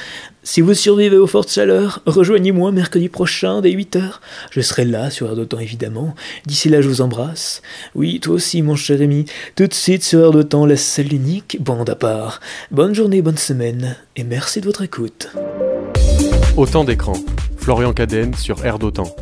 Si 0.44 0.62
vous 0.62 0.76
survivez 0.76 1.18
aux 1.18 1.28
fortes 1.28 1.52
chaleurs, 1.52 2.02
rejoignez-moi 2.06 2.72
mercredi 2.72 3.10
prochain 3.10 3.62
dès 3.62 3.72
8h. 3.72 4.20
Je 4.52 4.62
serai 4.62 4.86
là 4.86 5.10
sur 5.10 5.28
Heure 5.28 5.36
de 5.36 5.48
évidemment. 5.60 6.14
D'ici 6.46 6.70
là, 6.70 6.82
je 6.82 6.88
vous 6.88 7.02
embrasse. 7.02 7.64
Oui, 7.96 8.20
toi 8.20 8.36
aussi, 8.36 8.62
mon 8.62 8.76
cher 8.76 9.02
ami. 9.02 9.26
Tout 9.56 9.68
de 9.68 9.74
suite 9.74 10.04
sur 10.04 10.20
Heure 10.20 10.32
de 10.32 10.44
Temps, 10.44 10.66
la 10.66 10.78
seule 10.78 11.14
unique 11.14 11.58
bande 11.62 11.90
à 11.90 11.96
part. 11.96 12.42
Bonne 12.70 12.94
journée, 12.94 13.22
bonne 13.24 13.38
semaine, 13.38 13.96
et 14.16 14.24
merci 14.24 14.62
de 14.62 14.66
votre 14.66 14.84
écoute. 14.84 15.30
Autant 16.58 16.84
d'écran. 16.84 17.16
Florian 17.58 17.94
Cadenne 17.94 18.36
sur 18.36 18.64
Air 18.64 18.78
d'Otan. 18.78 19.16